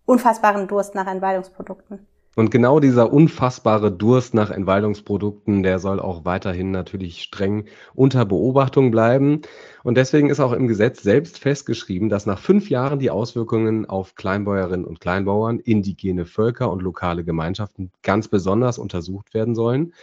unfassbaren 0.05 0.69
Durst 0.69 0.96
nach 0.96 1.05
Entwaldungsprodukten. 1.05 2.07
Und 2.38 2.51
genau 2.51 2.79
dieser 2.79 3.12
unfassbare 3.12 3.91
Durst 3.91 4.36
nach 4.36 4.51
Entwaldungsprodukten, 4.51 5.63
der 5.63 5.79
soll 5.79 6.00
auch 6.00 6.24
weiterhin 6.24 6.70
natürlich 6.70 7.24
streng 7.24 7.65
unter 7.96 8.25
Beobachtung 8.25 8.91
bleiben. 8.91 9.41
Und 9.84 9.98
deswegen 9.98 10.29
ist 10.29 10.39
auch 10.39 10.51
im 10.51 10.67
Gesetz 10.67 11.01
selbst 11.01 11.39
festgeschrieben, 11.39 12.10
dass 12.10 12.27
nach 12.27 12.38
fünf 12.38 12.70
Jahren 12.70 13.00
die 13.00 13.10
Auswirkungen 13.10 13.88
auf 13.88 14.13
Kleinbäuerinnen 14.13 14.86
und 14.86 15.00
Kleinbauern, 15.00 15.58
indigene 15.58 16.27
Völker 16.27 16.72
und 16.72 16.84
lokale 16.84 17.24
Gemeinschaften 17.24 17.91
ganz 18.03 18.27
besonders 18.27 18.77
untersucht 18.77 19.34
werden 19.34 19.56
sollen. 19.56 19.94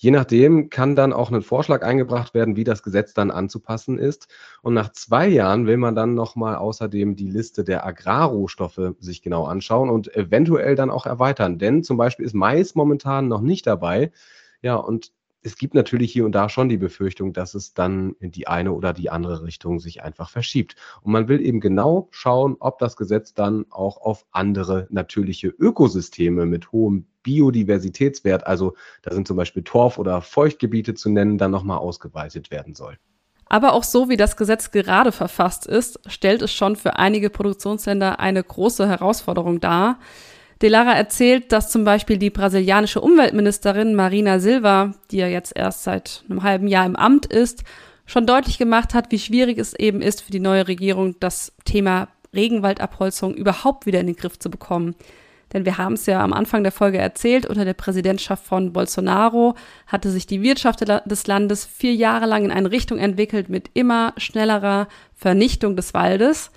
Je 0.00 0.12
nachdem 0.12 0.70
kann 0.70 0.94
dann 0.94 1.12
auch 1.12 1.32
ein 1.32 1.42
Vorschlag 1.42 1.82
eingebracht 1.82 2.32
werden, 2.32 2.54
wie 2.54 2.62
das 2.62 2.84
Gesetz 2.84 3.14
dann 3.14 3.32
anzupassen 3.32 3.98
ist. 3.98 4.28
Und 4.62 4.72
nach 4.74 4.92
zwei 4.92 5.26
Jahren 5.26 5.66
will 5.66 5.76
man 5.76 5.96
dann 5.96 6.14
nochmal 6.14 6.54
außerdem 6.54 7.16
die 7.16 7.28
Liste 7.28 7.64
der 7.64 7.84
Agrarrohstoffe 7.84 8.94
sich 9.00 9.22
genau 9.22 9.46
anschauen 9.46 9.90
und 9.90 10.14
eventuell 10.14 10.76
dann 10.76 10.90
auch 10.90 11.04
erweitern. 11.06 11.58
Denn 11.58 11.82
zum 11.82 11.96
Beispiel 11.96 12.24
ist 12.26 12.34
Mais 12.34 12.76
momentan 12.76 13.26
noch 13.26 13.40
nicht 13.40 13.66
dabei. 13.66 14.12
Ja, 14.62 14.76
und 14.76 15.10
es 15.42 15.56
gibt 15.56 15.74
natürlich 15.74 16.12
hier 16.12 16.24
und 16.24 16.32
da 16.32 16.48
schon 16.48 16.68
die 16.68 16.76
Befürchtung, 16.76 17.32
dass 17.32 17.54
es 17.54 17.74
dann 17.74 18.14
in 18.20 18.32
die 18.32 18.48
eine 18.48 18.72
oder 18.72 18.92
die 18.92 19.10
andere 19.10 19.44
Richtung 19.44 19.78
sich 19.78 20.02
einfach 20.02 20.30
verschiebt. 20.30 20.74
Und 21.02 21.12
man 21.12 21.28
will 21.28 21.40
eben 21.40 21.60
genau 21.60 22.08
schauen, 22.10 22.56
ob 22.58 22.78
das 22.78 22.96
Gesetz 22.96 23.34
dann 23.34 23.66
auch 23.70 23.98
auf 23.98 24.26
andere 24.32 24.88
natürliche 24.90 25.48
Ökosysteme 25.48 26.44
mit 26.44 26.72
hohem 26.72 27.06
Biodiversitätswert, 27.22 28.46
also 28.46 28.74
da 29.02 29.12
sind 29.12 29.28
zum 29.28 29.36
Beispiel 29.36 29.62
Torf- 29.62 29.98
oder 29.98 30.22
Feuchtgebiete 30.22 30.94
zu 30.94 31.10
nennen, 31.10 31.36
dann 31.36 31.50
nochmal 31.50 31.78
ausgeweitet 31.78 32.50
werden 32.50 32.74
soll. 32.74 32.98
Aber 33.46 33.72
auch 33.72 33.84
so, 33.84 34.08
wie 34.08 34.16
das 34.16 34.36
Gesetz 34.36 34.70
gerade 34.70 35.12
verfasst 35.12 35.66
ist, 35.66 36.00
stellt 36.06 36.42
es 36.42 36.52
schon 36.52 36.76
für 36.76 36.96
einige 36.96 37.30
Produktionsländer 37.30 38.20
eine 38.20 38.42
große 38.42 38.86
Herausforderung 38.86 39.60
dar. 39.60 39.98
Delara 40.62 40.94
erzählt, 40.94 41.52
dass 41.52 41.70
zum 41.70 41.84
Beispiel 41.84 42.18
die 42.18 42.30
brasilianische 42.30 43.00
Umweltministerin 43.00 43.94
Marina 43.94 44.40
Silva, 44.40 44.92
die 45.10 45.18
ja 45.18 45.28
jetzt 45.28 45.56
erst 45.56 45.84
seit 45.84 46.24
einem 46.28 46.42
halben 46.42 46.66
Jahr 46.66 46.84
im 46.84 46.96
Amt 46.96 47.26
ist, 47.26 47.62
schon 48.06 48.26
deutlich 48.26 48.58
gemacht 48.58 48.94
hat, 48.94 49.12
wie 49.12 49.18
schwierig 49.18 49.58
es 49.58 49.74
eben 49.74 50.00
ist 50.00 50.22
für 50.22 50.32
die 50.32 50.40
neue 50.40 50.66
Regierung, 50.66 51.14
das 51.20 51.52
Thema 51.64 52.08
Regenwaldabholzung 52.34 53.34
überhaupt 53.34 53.86
wieder 53.86 54.00
in 54.00 54.06
den 54.06 54.16
Griff 54.16 54.38
zu 54.38 54.50
bekommen. 54.50 54.96
Denn 55.52 55.64
wir 55.64 55.78
haben 55.78 55.94
es 55.94 56.06
ja 56.06 56.22
am 56.22 56.32
Anfang 56.32 56.62
der 56.62 56.72
Folge 56.72 56.98
erzählt, 56.98 57.46
unter 57.46 57.64
der 57.64 57.74
Präsidentschaft 57.74 58.44
von 58.44 58.72
Bolsonaro 58.72 59.54
hatte 59.86 60.10
sich 60.10 60.26
die 60.26 60.42
Wirtschaft 60.42 60.80
des 60.86 61.26
Landes 61.26 61.64
vier 61.64 61.94
Jahre 61.94 62.26
lang 62.26 62.44
in 62.44 62.50
eine 62.50 62.70
Richtung 62.70 62.98
entwickelt 62.98 63.48
mit 63.48 63.70
immer 63.72 64.12
schnellerer 64.18 64.88
Vernichtung 65.14 65.74
des 65.74 65.94
Waldes. 65.94 66.50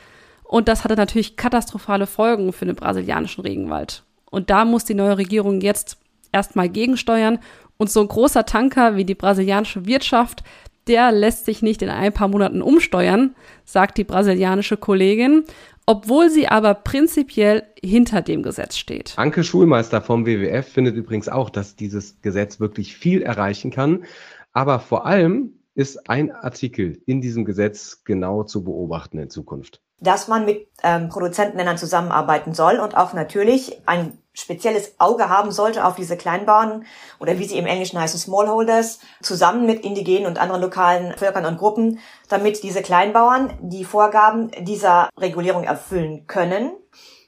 Und 0.51 0.67
das 0.67 0.83
hatte 0.83 0.95
natürlich 0.95 1.37
katastrophale 1.37 2.05
Folgen 2.05 2.51
für 2.51 2.65
den 2.65 2.75
brasilianischen 2.75 3.41
Regenwald. 3.41 4.03
Und 4.29 4.49
da 4.49 4.65
muss 4.65 4.83
die 4.83 4.93
neue 4.93 5.17
Regierung 5.17 5.61
jetzt 5.61 5.97
erstmal 6.33 6.67
gegensteuern. 6.67 7.39
Und 7.77 7.89
so 7.89 8.01
ein 8.01 8.09
großer 8.09 8.45
Tanker 8.45 8.97
wie 8.97 9.05
die 9.05 9.15
brasilianische 9.15 9.85
Wirtschaft, 9.85 10.43
der 10.87 11.13
lässt 11.13 11.45
sich 11.45 11.61
nicht 11.61 11.81
in 11.81 11.87
ein 11.87 12.11
paar 12.11 12.27
Monaten 12.27 12.61
umsteuern, 12.61 13.33
sagt 13.63 13.97
die 13.97 14.03
brasilianische 14.03 14.75
Kollegin, 14.75 15.45
obwohl 15.85 16.29
sie 16.29 16.49
aber 16.49 16.73
prinzipiell 16.73 17.63
hinter 17.81 18.21
dem 18.21 18.43
Gesetz 18.43 18.75
steht. 18.75 19.13
Anke 19.15 19.45
Schulmeister 19.45 20.01
vom 20.01 20.25
WWF 20.25 20.67
findet 20.67 20.97
übrigens 20.97 21.29
auch, 21.29 21.49
dass 21.49 21.77
dieses 21.77 22.19
Gesetz 22.21 22.59
wirklich 22.59 22.97
viel 22.97 23.21
erreichen 23.21 23.71
kann. 23.71 24.03
Aber 24.51 24.81
vor 24.81 25.05
allem 25.05 25.53
ist 25.75 26.09
ein 26.09 26.29
Artikel 26.29 27.01
in 27.05 27.21
diesem 27.21 27.45
Gesetz 27.45 28.03
genau 28.03 28.43
zu 28.43 28.65
beobachten 28.65 29.17
in 29.17 29.29
Zukunft 29.29 29.81
dass 30.01 30.27
man 30.27 30.45
mit 30.45 30.67
ähm, 30.83 31.09
Produzentenländern 31.09 31.77
zusammenarbeiten 31.77 32.53
soll 32.53 32.79
und 32.79 32.97
auch 32.97 33.13
natürlich 33.13 33.81
ein 33.85 34.17
spezielles 34.33 34.95
Auge 34.99 35.29
haben 35.29 35.51
sollte 35.51 35.85
auf 35.85 35.95
diese 35.95 36.17
Kleinbauern 36.17 36.85
oder 37.19 37.37
wie 37.37 37.45
sie 37.45 37.57
im 37.57 37.67
Englischen 37.67 37.99
heißen 37.99 38.19
Smallholders, 38.19 38.99
zusammen 39.21 39.65
mit 39.65 39.83
indigenen 39.85 40.25
und 40.25 40.39
anderen 40.39 40.61
lokalen 40.61 41.13
Völkern 41.17 41.45
und 41.45 41.57
Gruppen, 41.57 41.99
damit 42.29 42.63
diese 42.63 42.81
Kleinbauern 42.81 43.57
die 43.61 43.85
Vorgaben 43.85 44.51
dieser 44.61 45.09
Regulierung 45.17 45.63
erfüllen 45.63 46.25
können, 46.27 46.71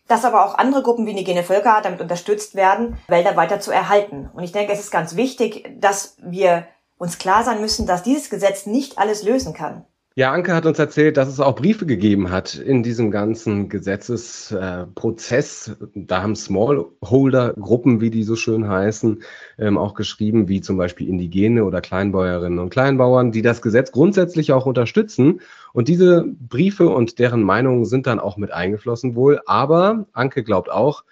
dass 0.08 0.26
aber 0.26 0.46
auch 0.46 0.58
andere 0.58 0.82
Gruppen 0.82 1.06
wie 1.06 1.12
indigene 1.12 1.44
Völker 1.44 1.82
damit 1.84 2.02
unterstützt 2.02 2.56
werden, 2.56 2.98
Wälder 3.08 3.36
weiter 3.36 3.60
zu 3.60 3.72
erhalten. 3.72 4.30
Und 4.34 4.44
ich 4.44 4.52
denke, 4.52 4.74
es 4.74 4.80
ist 4.80 4.92
ganz 4.92 5.16
wichtig, 5.16 5.70
dass 5.80 6.18
wir 6.22 6.68
uns 6.98 7.18
klar 7.18 7.44
sein 7.44 7.62
müssen, 7.62 7.86
dass 7.86 8.04
dieses 8.04 8.30
Gesetz 8.30 8.66
nicht 8.66 8.98
alles 8.98 9.24
lösen 9.24 9.54
kann. 9.54 9.86
Ja, 10.16 10.32
Anke 10.32 10.54
hat 10.54 10.68
uns 10.68 10.78
erzählt, 10.78 11.18
dass 11.18 11.28
es 11.28 11.40
auch 11.40 11.56
Briefe 11.56 11.88
gegeben 11.88 12.30
hat 12.30 12.54
in 12.54 12.84
diesem 12.84 13.10
ganzen 13.10 13.68
Gesetzesprozess. 13.68 15.70
Äh, 15.70 15.76
da 15.96 16.22
haben 16.22 16.36
Smallholder-Gruppen, 16.36 18.00
wie 18.00 18.12
die 18.12 18.22
so 18.22 18.36
schön 18.36 18.68
heißen, 18.68 19.24
ähm, 19.58 19.80
auch 19.80 19.96
geschrieben, 19.96 20.48
wie 20.48 20.62
zum 20.62 20.78
Beispiel 20.78 21.10
Indigene 21.10 21.66
oder 21.66 21.82
Kleinbäuerinnen 21.82 22.60
und 22.60 22.70
Kleinbauern, 22.70 23.32
die 23.32 23.42
das 23.42 23.64
Gesetz 23.64 23.92
grundsätzlich 23.92 24.52
auch 24.52 24.68
unterstützen. 24.68 25.42
Und 25.74 25.88
diese 25.88 26.26
Briefe 26.48 26.90
und 26.90 27.18
deren 27.18 27.42
Meinungen 27.42 27.86
sind 27.86 28.06
dann 28.06 28.20
auch 28.20 28.38
mit 28.38 28.52
eingeflossen 28.52 29.16
wohl. 29.16 29.42
Aber 29.48 30.06
Anke 30.14 30.44
glaubt 30.44 30.70
auch, 30.70 31.06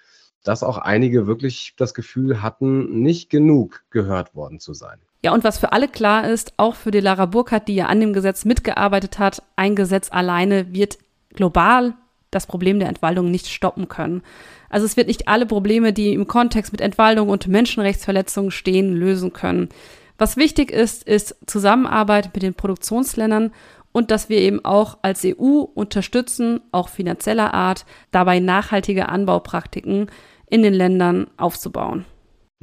dass 0.43 0.61
auch 0.61 0.77
einige 0.77 1.25
wirklich 1.25 1.73
das 1.75 1.95
Gefühl 1.95 2.43
hatten, 2.43 3.01
nicht 3.01 3.31
genug 3.31 3.81
gehört 3.89 4.35
worden 4.35 4.59
zu 4.59 4.75
sein. 4.75 4.99
Ja, 5.23 5.33
und 5.33 5.43
was 5.43 5.59
für 5.59 5.71
alle 5.71 5.87
klar 5.87 6.27
ist, 6.27 6.53
auch 6.57 6.75
für 6.75 6.91
die 6.91 6.99
Lara 6.99 7.27
Burkhardt, 7.27 7.67
die 7.67 7.75
ja 7.75 7.85
an 7.85 7.99
dem 7.99 8.13
Gesetz 8.13 8.43
mitgearbeitet 8.43 9.19
hat, 9.19 9.43
ein 9.55 9.75
Gesetz 9.75 10.11
alleine 10.11 10.73
wird 10.73 10.97
global 11.33 11.93
das 12.31 12.47
Problem 12.47 12.79
der 12.79 12.89
Entwaldung 12.89 13.29
nicht 13.29 13.47
stoppen 13.47 13.87
können. 13.87 14.23
Also 14.69 14.85
es 14.85 14.97
wird 14.97 15.07
nicht 15.07 15.27
alle 15.27 15.45
Probleme, 15.45 15.93
die 15.93 16.13
im 16.13 16.27
Kontext 16.27 16.71
mit 16.71 16.81
Entwaldung 16.81 17.29
und 17.29 17.47
Menschenrechtsverletzungen 17.47 18.51
stehen, 18.51 18.93
lösen 18.93 19.33
können. 19.33 19.69
Was 20.17 20.37
wichtig 20.37 20.71
ist, 20.71 21.03
ist 21.03 21.35
Zusammenarbeit 21.45 22.31
mit 22.33 22.41
den 22.41 22.53
Produktionsländern 22.53 23.51
und 23.91 24.11
dass 24.11 24.29
wir 24.29 24.37
eben 24.37 24.63
auch 24.63 24.99
als 25.01 25.25
EU 25.25 25.65
unterstützen, 25.73 26.61
auch 26.71 26.87
finanzieller 26.87 27.53
Art, 27.53 27.85
dabei 28.11 28.39
nachhaltige 28.39 29.09
Anbaupraktiken 29.09 30.09
in 30.49 30.63
den 30.63 30.73
Ländern 30.73 31.27
aufzubauen. 31.37 32.05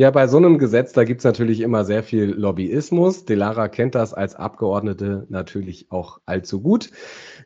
Ja, 0.01 0.13
bei 0.13 0.29
so 0.29 0.37
einem 0.37 0.59
Gesetz, 0.59 0.93
da 0.93 1.03
gibt's 1.03 1.25
natürlich 1.25 1.59
immer 1.59 1.85
sehr 1.85 2.05
viel 2.05 2.27
Lobbyismus. 2.27 3.25
Delara 3.25 3.67
kennt 3.67 3.97
das 3.97 4.15
als 4.15 4.37
Abgeordnete 4.37 5.27
natürlich 5.29 5.91
auch 5.91 6.21
allzu 6.25 6.61
gut. 6.61 6.93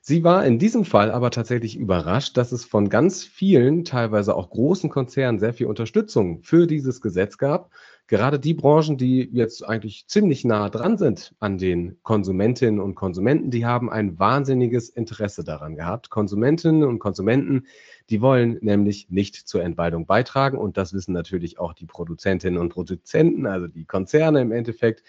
Sie 0.03 0.23
war 0.23 0.45
in 0.45 0.59
diesem 0.59 0.85
Fall 0.85 1.11
aber 1.13 1.31
tatsächlich 1.31 1.79
überrascht, 1.79 2.37
dass 2.37 2.53
es 2.53 2.67
von 2.67 2.91
ganz 2.91 3.25
vielen, 3.25 3.87
teilweise 3.87 4.37
auch 4.37 4.51
großen 4.51 4.91
Konzernen 4.91 5.39
sehr 5.39 5.55
viel 5.55 5.67
Unterstützung 5.67 6.43
für 6.43 6.67
dieses 6.67 7.01
Gesetz 7.01 7.39
gab. 7.39 7.71
Gerade 8.07 8.39
die 8.39 8.53
Branchen, 8.53 8.99
die 8.99 9.31
jetzt 9.33 9.67
eigentlich 9.67 10.07
ziemlich 10.07 10.45
nah 10.45 10.69
dran 10.69 10.99
sind 10.99 11.35
an 11.41 11.57
den 11.57 11.97
Konsumentinnen 12.03 12.81
und 12.81 12.95
Konsumenten, 12.95 13.51
die 13.51 13.65
haben 13.65 13.89
ein 13.89 14.19
wahnsinniges 14.19 14.91
Interesse 14.91 15.45
daran 15.45 15.77
gehabt. 15.77 16.11
Konsumentinnen 16.11 16.83
und 16.83 16.99
Konsumenten, 16.99 17.67
die 18.13 18.21
wollen 18.21 18.59
nämlich 18.61 19.09
nicht 19.09 19.37
zur 19.37 19.65
Entwaldung 19.65 20.05
beitragen 20.05 20.59
und 20.59 20.77
das 20.77 20.93
wissen 20.93 21.15
natürlich 21.15 21.59
auch 21.59 21.73
die 21.73 21.87
Produzentinnen 21.87 22.61
und 22.61 22.69
Produzenten, 22.69 23.47
also 23.47 23.69
die 23.69 23.87
Konzerne 23.87 24.43
im 24.43 24.53
Endeffekt. 24.53 25.03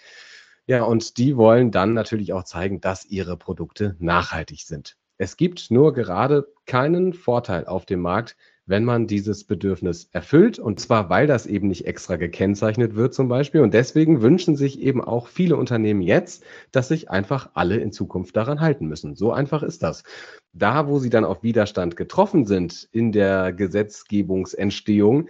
Ja, 0.66 0.84
und 0.84 1.18
die 1.18 1.36
wollen 1.36 1.70
dann 1.70 1.92
natürlich 1.92 2.32
auch 2.32 2.44
zeigen, 2.44 2.80
dass 2.80 3.04
ihre 3.04 3.36
Produkte 3.36 3.94
nachhaltig 3.98 4.62
sind. 4.62 4.96
Es 5.18 5.36
gibt 5.36 5.70
nur 5.70 5.92
gerade 5.92 6.46
keinen 6.64 7.12
Vorteil 7.12 7.66
auf 7.66 7.84
dem 7.84 8.00
Markt, 8.00 8.36
wenn 8.66 8.84
man 8.84 9.06
dieses 9.06 9.44
Bedürfnis 9.44 10.08
erfüllt. 10.12 10.58
Und 10.58 10.80
zwar, 10.80 11.10
weil 11.10 11.26
das 11.26 11.46
eben 11.46 11.68
nicht 11.68 11.86
extra 11.86 12.16
gekennzeichnet 12.16 12.94
wird 12.94 13.14
zum 13.14 13.28
Beispiel. 13.28 13.60
Und 13.60 13.74
deswegen 13.74 14.22
wünschen 14.22 14.56
sich 14.56 14.80
eben 14.80 15.02
auch 15.02 15.28
viele 15.28 15.56
Unternehmen 15.56 16.00
jetzt, 16.00 16.44
dass 16.72 16.88
sich 16.88 17.10
einfach 17.10 17.50
alle 17.54 17.76
in 17.76 17.92
Zukunft 17.92 18.36
daran 18.36 18.60
halten 18.60 18.86
müssen. 18.86 19.14
So 19.14 19.32
einfach 19.32 19.62
ist 19.62 19.82
das. 19.82 20.04
Da, 20.52 20.88
wo 20.88 20.98
sie 20.98 21.10
dann 21.10 21.24
auf 21.24 21.42
Widerstand 21.42 21.96
getroffen 21.96 22.46
sind 22.46 22.88
in 22.92 23.12
der 23.12 23.52
Gesetzgebungsentstehung, 23.52 25.28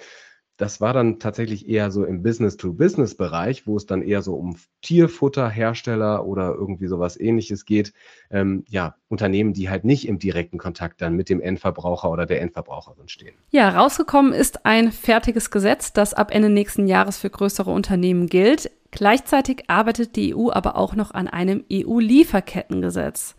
das 0.56 0.80
war 0.80 0.92
dann 0.92 1.18
tatsächlich 1.18 1.68
eher 1.68 1.90
so 1.90 2.04
im 2.04 2.22
Business-to-Business-Bereich, 2.22 3.66
wo 3.66 3.76
es 3.76 3.86
dann 3.86 4.02
eher 4.02 4.22
so 4.22 4.34
um 4.34 4.56
Tierfutterhersteller 4.82 6.24
oder 6.24 6.54
irgendwie 6.54 6.86
sowas 6.86 7.18
ähnliches 7.18 7.64
geht. 7.64 7.92
Ähm, 8.30 8.64
ja, 8.68 8.94
Unternehmen, 9.08 9.52
die 9.52 9.68
halt 9.68 9.84
nicht 9.84 10.06
im 10.06 10.20
direkten 10.20 10.58
Kontakt 10.58 11.02
dann 11.02 11.16
mit 11.16 11.28
dem 11.28 11.40
Endverbraucher 11.40 12.10
oder 12.10 12.24
der 12.26 12.40
Endverbraucherin 12.40 13.08
stehen. 13.08 13.34
Ja, 13.50 13.70
rausgekommen 13.70 14.32
ist 14.32 14.64
ein 14.64 14.92
fertiges 14.92 15.50
Gesetz, 15.50 15.92
das 15.92 16.14
ab 16.14 16.32
Ende 16.32 16.50
nächsten 16.50 16.86
Jahres 16.86 17.18
für 17.18 17.30
größere 17.30 17.70
Unternehmen 17.70 18.28
gilt. 18.28 18.70
Gleichzeitig 18.92 19.64
arbeitet 19.66 20.14
die 20.14 20.36
EU 20.36 20.50
aber 20.52 20.76
auch 20.76 20.94
noch 20.94 21.10
an 21.10 21.26
einem 21.26 21.64
EU-Lieferkettengesetz. 21.72 23.34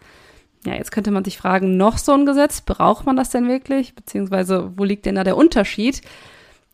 Ja, 0.66 0.74
jetzt 0.74 0.92
könnte 0.92 1.12
man 1.12 1.24
sich 1.24 1.38
fragen, 1.38 1.78
noch 1.78 1.98
so 1.98 2.12
ein 2.12 2.26
Gesetz, 2.26 2.60
braucht 2.60 3.06
man 3.06 3.16
das 3.16 3.30
denn 3.30 3.48
wirklich? 3.48 3.96
Beziehungsweise, 3.96 4.74
wo 4.76 4.84
liegt 4.84 5.06
denn 5.06 5.16
da 5.16 5.24
der 5.24 5.38
Unterschied? 5.38 6.02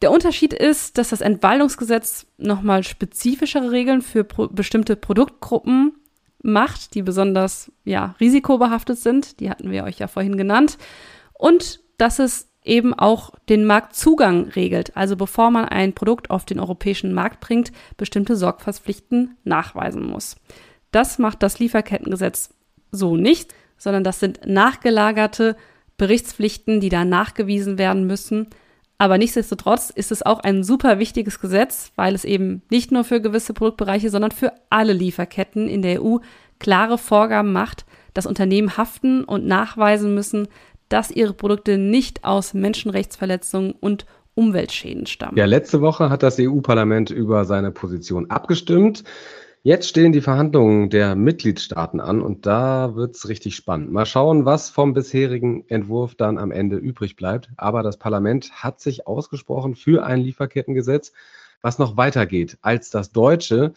Der 0.01 0.11
Unterschied 0.11 0.53
ist, 0.53 0.97
dass 0.97 1.09
das 1.09 1.21
Entwaldungsgesetz 1.21 2.25
nochmal 2.37 2.83
spezifischere 2.83 3.71
Regeln 3.71 4.01
für 4.01 4.23
pro 4.23 4.47
bestimmte 4.47 4.95
Produktgruppen 4.95 5.93
macht, 6.41 6.95
die 6.95 7.03
besonders 7.03 7.71
ja, 7.83 8.15
risikobehaftet 8.19 8.97
sind. 8.97 9.39
Die 9.39 9.49
hatten 9.49 9.69
wir 9.69 9.83
euch 9.83 9.99
ja 9.99 10.07
vorhin 10.07 10.37
genannt. 10.37 10.77
Und 11.33 11.81
dass 11.97 12.17
es 12.17 12.47
eben 12.63 12.93
auch 12.93 13.31
den 13.49 13.65
Marktzugang 13.65 14.49
regelt. 14.49 14.95
Also 14.95 15.15
bevor 15.15 15.51
man 15.51 15.65
ein 15.65 15.93
Produkt 15.93 16.29
auf 16.29 16.45
den 16.45 16.59
europäischen 16.59 17.13
Markt 17.13 17.39
bringt, 17.39 17.71
bestimmte 17.97 18.35
Sorgfaltspflichten 18.35 19.37
nachweisen 19.43 20.05
muss. 20.05 20.35
Das 20.91 21.19
macht 21.19 21.41
das 21.41 21.59
Lieferkettengesetz 21.59 22.53
so 22.91 23.15
nicht, 23.15 23.53
sondern 23.77 24.03
das 24.03 24.19
sind 24.19 24.41
nachgelagerte 24.45 25.55
Berichtspflichten, 25.97 26.81
die 26.81 26.89
da 26.89 27.05
nachgewiesen 27.05 27.77
werden 27.77 28.05
müssen. 28.05 28.47
Aber 29.01 29.17
nichtsdestotrotz 29.17 29.89
ist 29.89 30.11
es 30.11 30.23
auch 30.23 30.41
ein 30.41 30.63
super 30.63 30.99
wichtiges 30.99 31.39
Gesetz, 31.39 31.91
weil 31.95 32.13
es 32.13 32.23
eben 32.23 32.61
nicht 32.69 32.91
nur 32.91 33.03
für 33.03 33.19
gewisse 33.19 33.51
Produktbereiche, 33.51 34.11
sondern 34.11 34.29
für 34.29 34.53
alle 34.69 34.93
Lieferketten 34.93 35.67
in 35.67 35.81
der 35.81 36.03
EU 36.03 36.17
klare 36.59 36.99
Vorgaben 36.99 37.51
macht, 37.51 37.87
dass 38.13 38.27
Unternehmen 38.27 38.77
haften 38.77 39.23
und 39.23 39.47
nachweisen 39.47 40.13
müssen, 40.13 40.49
dass 40.87 41.09
ihre 41.09 41.33
Produkte 41.33 41.79
nicht 41.79 42.25
aus 42.25 42.53
Menschenrechtsverletzungen 42.53 43.71
und 43.71 44.05
Umweltschäden 44.35 45.07
stammen. 45.07 45.35
Ja, 45.35 45.45
letzte 45.45 45.81
Woche 45.81 46.11
hat 46.11 46.21
das 46.21 46.37
EU-Parlament 46.39 47.09
über 47.09 47.45
seine 47.45 47.71
Position 47.71 48.29
abgestimmt. 48.29 49.03
Jetzt 49.63 49.89
stehen 49.89 50.11
die 50.11 50.21
Verhandlungen 50.21 50.89
der 50.89 51.15
Mitgliedstaaten 51.15 51.99
an 51.99 52.23
und 52.23 52.47
da 52.47 52.95
wird's 52.95 53.27
richtig 53.27 53.55
spannend. 53.55 53.91
Mal 53.91 54.07
schauen, 54.07 54.43
was 54.43 54.71
vom 54.71 54.93
bisherigen 54.95 55.67
Entwurf 55.67 56.15
dann 56.15 56.39
am 56.39 56.51
Ende 56.51 56.77
übrig 56.77 57.15
bleibt. 57.15 57.51
Aber 57.57 57.83
das 57.83 57.97
Parlament 57.97 58.51
hat 58.53 58.81
sich 58.81 59.05
ausgesprochen 59.05 59.75
für 59.75 60.03
ein 60.03 60.19
Lieferkettengesetz, 60.19 61.11
was 61.61 61.77
noch 61.77 61.95
weitergeht 61.95 62.57
als 62.63 62.89
das 62.89 63.11
deutsche. 63.11 63.73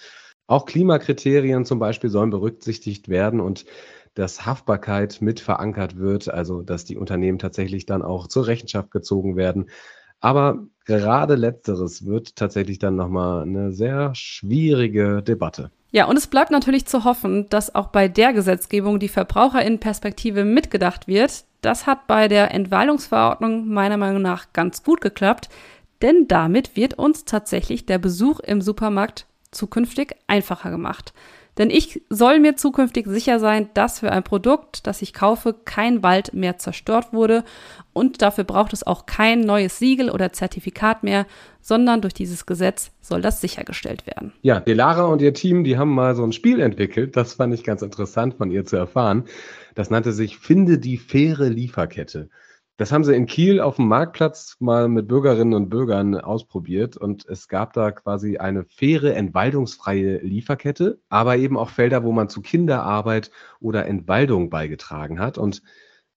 Auch 0.47 0.65
Klimakriterien 0.65 1.67
zum 1.67 1.81
Beispiel 1.81 2.09
sollen 2.09 2.31
berücksichtigt 2.31 3.11
werden 3.11 3.41
und 3.41 3.67
dass 4.15 4.47
Haftbarkeit 4.47 5.21
mit 5.21 5.39
verankert 5.39 5.99
wird, 5.99 6.31
also 6.31 6.63
dass 6.63 6.87
die 6.87 6.97
Unternehmen 6.97 7.39
tatsächlich 7.39 7.85
dann 7.85 8.01
auch 8.01 8.27
zur 8.29 8.47
Rechenschaft 8.47 8.91
gezogen 8.91 9.37
werden. 9.37 9.69
Aber 10.21 10.67
gerade 10.85 11.35
letzteres 11.35 12.07
wird 12.07 12.37
tatsächlich 12.37 12.79
dann 12.79 12.97
nochmal 12.97 13.43
eine 13.43 13.73
sehr 13.73 14.15
schwierige 14.15 15.23
Debatte. 15.23 15.71
Ja, 15.91 16.07
und 16.07 16.17
es 16.17 16.27
bleibt 16.27 16.51
natürlich 16.51 16.87
zu 16.87 17.05
hoffen, 17.05 17.49
dass 17.51 17.75
auch 17.75 17.87
bei 17.87 18.09
der 18.09 18.33
Gesetzgebung 18.33 18.99
die 18.99 19.09
Verbraucherinnenperspektive 19.09 20.45
mitgedacht 20.45 21.07
wird. 21.07 21.45
Das 21.61 21.87
hat 21.87 22.09
bei 22.09 22.27
der 22.27 22.53
Entwaldungsverordnung 22.53 23.69
meiner 23.69 23.97
Meinung 23.97 24.21
nach 24.21 24.53
ganz 24.53 24.83
gut 24.83 25.01
geklappt, 25.01 25.49
denn 26.03 26.27
damit 26.27 26.77
wird 26.77 26.95
uns 26.95 27.25
tatsächlich 27.25 27.87
der 27.87 27.99
Besuch 27.99 28.41
im 28.41 28.61
Supermarkt 28.61 29.27
zukünftig 29.53 30.17
einfacher 30.27 30.71
gemacht. 30.71 31.15
Denn 31.59 31.71
ich 31.71 32.03
soll 32.11 32.41
mir 32.41 32.57
zukünftig 32.57 33.07
sicher 33.07 33.39
sein, 33.39 33.69
dass 33.75 34.01
für 34.01 34.11
ein 34.11 34.25
Produkt, 34.25 34.87
das 34.87 35.03
ich 35.03 35.13
kaufe, 35.13 35.55
kein 35.65 36.03
Wald 36.03 36.35
mehr 36.35 36.59
zerstört 36.59 37.13
wurde 37.13 37.45
und 37.93 38.23
dafür 38.23 38.45
braucht 38.45 38.73
es 38.73 38.85
auch 38.87 39.07
kein 39.07 39.41
neues 39.41 39.79
Siegel 39.79 40.11
oder 40.11 40.33
Zertifikat 40.33 41.05
mehr, 41.05 41.27
sondern 41.61 42.01
durch 42.01 42.13
dieses 42.13 42.45
Gesetz 42.45 42.91
soll 43.01 43.23
das 43.23 43.41
sichergestellt 43.41 44.07
werden. 44.07 44.33
Ja, 44.43 44.61
Delara 44.61 45.05
und 45.05 45.23
ihr 45.23 45.33
Team, 45.33 45.65
die 45.65 45.79
haben 45.79 45.95
mal 45.95 46.15
so 46.15 46.25
ein 46.25 46.33
Spiel 46.33 46.61
entwickelt, 46.61 47.17
das 47.17 47.35
fand 47.35 47.55
ich 47.55 47.63
ganz 47.63 47.83
interessant 47.83 48.35
von 48.35 48.51
ihr 48.51 48.65
zu 48.65 48.77
erfahren. 48.77 49.25
Das 49.75 49.91
nannte 49.91 50.13
sich 50.13 50.39
Finde 50.39 50.79
die 50.79 50.99
faire 50.99 51.49
Lieferkette. 51.49 52.29
Das 52.77 52.91
haben 52.91 53.05
sie 53.05 53.15
in 53.15 53.27
Kiel 53.27 53.61
auf 53.61 53.77
dem 53.77 53.87
Marktplatz 53.87 54.57
mal 54.59 54.89
mit 54.89 55.07
Bürgerinnen 55.07 55.55
und 55.55 55.69
Bürgern 55.69 56.17
ausprobiert 56.17 56.97
und 56.97 57.25
es 57.27 57.47
gab 57.47 57.73
da 57.73 57.93
quasi 57.93 58.39
eine 58.39 58.65
faire, 58.65 59.15
entwaldungsfreie 59.15 60.19
Lieferkette, 60.19 61.01
aber 61.09 61.37
eben 61.37 61.57
auch 61.57 61.71
Felder, 61.71 62.03
wo 62.03 62.11
man 62.11 62.29
zu 62.29 62.43
Kinderarbeit 62.43 63.31
oder 63.61 63.87
Entwaldung 63.87 64.51
beigetragen 64.51 65.21
hat. 65.21 65.39
Und 65.39 65.63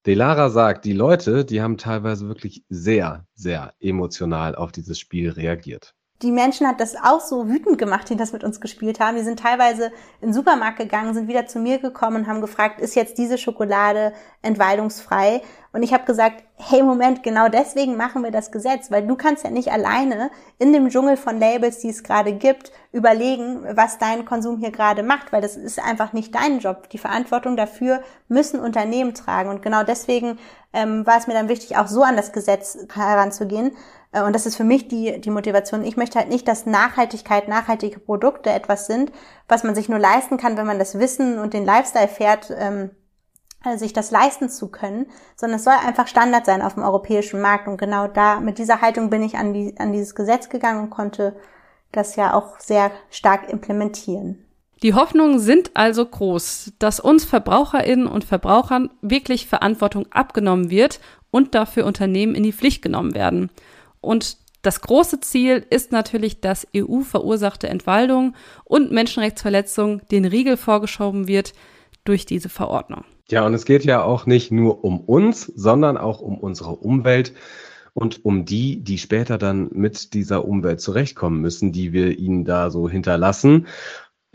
Delara 0.07 0.49
sagt, 0.49 0.85
die 0.85 0.93
Leute, 0.93 1.45
die 1.45 1.61
haben 1.61 1.77
teilweise 1.77 2.27
wirklich 2.27 2.63
sehr, 2.69 3.27
sehr 3.35 3.75
emotional 3.79 4.55
auf 4.55 4.71
dieses 4.71 4.99
Spiel 4.99 5.29
reagiert 5.29 5.96
die 6.23 6.31
Menschen 6.31 6.67
hat 6.67 6.79
das 6.79 6.95
auch 6.95 7.21
so 7.21 7.47
wütend 7.47 7.77
gemacht, 7.77 8.09
die 8.09 8.15
das 8.15 8.33
mit 8.33 8.43
uns 8.43 8.59
gespielt 8.59 8.99
haben. 8.99 9.17
Die 9.17 9.23
sind 9.23 9.39
teilweise 9.39 9.91
in 10.19 10.29
den 10.29 10.33
Supermarkt 10.33 10.79
gegangen, 10.79 11.13
sind 11.13 11.27
wieder 11.27 11.45
zu 11.45 11.59
mir 11.59 11.77
gekommen 11.77 12.17
und 12.17 12.27
haben 12.27 12.41
gefragt, 12.41 12.81
ist 12.81 12.95
jetzt 12.95 13.19
diese 13.19 13.37
Schokolade 13.37 14.13
entwaldungsfrei? 14.41 15.41
Und 15.73 15.83
ich 15.83 15.93
habe 15.93 16.05
gesagt, 16.05 16.43
hey 16.55 16.81
Moment, 16.81 17.21
genau 17.21 17.49
deswegen 17.49 17.97
machen 17.97 18.23
wir 18.23 18.31
das 18.31 18.51
Gesetz, 18.51 18.89
weil 18.89 19.05
du 19.05 19.15
kannst 19.15 19.43
ja 19.43 19.51
nicht 19.51 19.71
alleine 19.71 20.31
in 20.57 20.73
dem 20.73 20.89
Dschungel 20.89 21.17
von 21.17 21.39
Labels, 21.39 21.79
die 21.79 21.89
es 21.89 22.01
gerade 22.01 22.33
gibt, 22.33 22.71
überlegen, 22.91 23.63
was 23.75 23.99
dein 23.99 24.25
Konsum 24.25 24.57
hier 24.57 24.71
gerade 24.71 25.03
macht, 25.03 25.31
weil 25.31 25.41
das 25.41 25.55
ist 25.55 25.79
einfach 25.79 26.13
nicht 26.13 26.33
dein 26.33 26.57
Job. 26.59 26.89
Die 26.89 26.97
Verantwortung 26.97 27.57
dafür 27.57 28.01
müssen 28.27 28.59
Unternehmen 28.59 29.13
tragen. 29.13 29.51
Und 29.51 29.61
genau 29.61 29.83
deswegen 29.83 30.39
ähm, 30.77 31.07
war 31.07 31.17
es 31.17 31.25
mir 31.25 31.33
dann 31.33 31.49
wichtig, 31.49 31.75
auch 31.75 31.87
so 31.87 32.03
an 32.03 32.15
das 32.15 32.31
Gesetz 32.31 32.77
heranzugehen. 32.93 33.75
Äh, 34.11 34.21
und 34.21 34.33
das 34.33 34.45
ist 34.45 34.55
für 34.55 34.63
mich 34.63 34.87
die, 34.87 35.19
die 35.19 35.31
Motivation. 35.31 35.83
Ich 35.83 35.97
möchte 35.97 36.19
halt 36.19 36.29
nicht, 36.29 36.47
dass 36.47 36.67
Nachhaltigkeit, 36.67 37.47
nachhaltige 37.47 37.99
Produkte 37.99 38.51
etwas 38.51 38.85
sind, 38.85 39.11
was 39.47 39.63
man 39.63 39.73
sich 39.73 39.89
nur 39.89 39.97
leisten 39.97 40.37
kann, 40.37 40.55
wenn 40.55 40.67
man 40.67 40.77
das 40.77 40.99
Wissen 40.99 41.39
und 41.39 41.53
den 41.53 41.65
Lifestyle 41.65 42.07
fährt, 42.07 42.53
ähm, 42.55 42.91
äh, 43.65 43.77
sich 43.77 43.91
das 43.91 44.11
leisten 44.11 44.49
zu 44.49 44.69
können, 44.69 45.07
sondern 45.35 45.57
es 45.57 45.63
soll 45.63 45.73
einfach 45.73 46.07
Standard 46.07 46.45
sein 46.45 46.61
auf 46.61 46.75
dem 46.75 46.83
europäischen 46.83 47.41
Markt. 47.41 47.67
Und 47.67 47.77
genau 47.77 48.07
da, 48.07 48.39
mit 48.39 48.59
dieser 48.59 48.81
Haltung 48.81 49.09
bin 49.09 49.23
ich 49.23 49.35
an, 49.35 49.53
die, 49.53 49.75
an 49.79 49.91
dieses 49.91 50.13
Gesetz 50.13 50.47
gegangen 50.47 50.83
und 50.83 50.89
konnte 50.91 51.35
das 51.91 52.15
ja 52.15 52.35
auch 52.35 52.59
sehr 52.59 52.91
stark 53.09 53.49
implementieren. 53.49 54.46
Die 54.83 54.93
Hoffnungen 54.93 55.39
sind 55.39 55.71
also 55.73 56.05
groß, 56.05 56.73
dass 56.77 56.99
uns 56.99 57.25
Verbraucherinnen 57.25 58.07
und 58.07 58.23
Verbrauchern 58.23 58.91
wirklich 59.01 59.47
Verantwortung 59.47 60.05
abgenommen 60.11 60.69
wird 60.69 60.99
und 61.31 61.55
dafür 61.55 61.85
Unternehmen 61.85 62.35
in 62.35 62.43
die 62.43 62.53
Pflicht 62.53 62.81
genommen 62.81 63.15
werden. 63.15 63.49
Und 64.01 64.37
das 64.61 64.81
große 64.81 65.19
Ziel 65.21 65.65
ist 65.69 65.91
natürlich, 65.91 66.41
dass 66.41 66.67
EU-verursachte 66.75 67.69
Entwaldung 67.69 68.35
und 68.65 68.91
Menschenrechtsverletzung 68.91 70.01
den 70.11 70.25
Riegel 70.25 70.57
vorgeschoben 70.57 71.27
wird 71.27 71.53
durch 72.03 72.25
diese 72.25 72.49
Verordnung. 72.49 73.03
Ja, 73.29 73.45
und 73.45 73.53
es 73.53 73.65
geht 73.65 73.83
ja 73.83 74.03
auch 74.03 74.25
nicht 74.25 74.51
nur 74.51 74.83
um 74.83 75.01
uns, 75.01 75.45
sondern 75.55 75.97
auch 75.97 76.21
um 76.21 76.37
unsere 76.37 76.71
Umwelt 76.71 77.33
und 77.93 78.23
um 78.23 78.45
die, 78.45 78.83
die 78.83 78.97
später 78.99 79.37
dann 79.37 79.69
mit 79.73 80.13
dieser 80.13 80.45
Umwelt 80.45 80.79
zurechtkommen 80.79 81.41
müssen, 81.41 81.71
die 81.71 81.93
wir 81.93 82.17
ihnen 82.17 82.45
da 82.45 82.69
so 82.69 82.87
hinterlassen. 82.87 83.67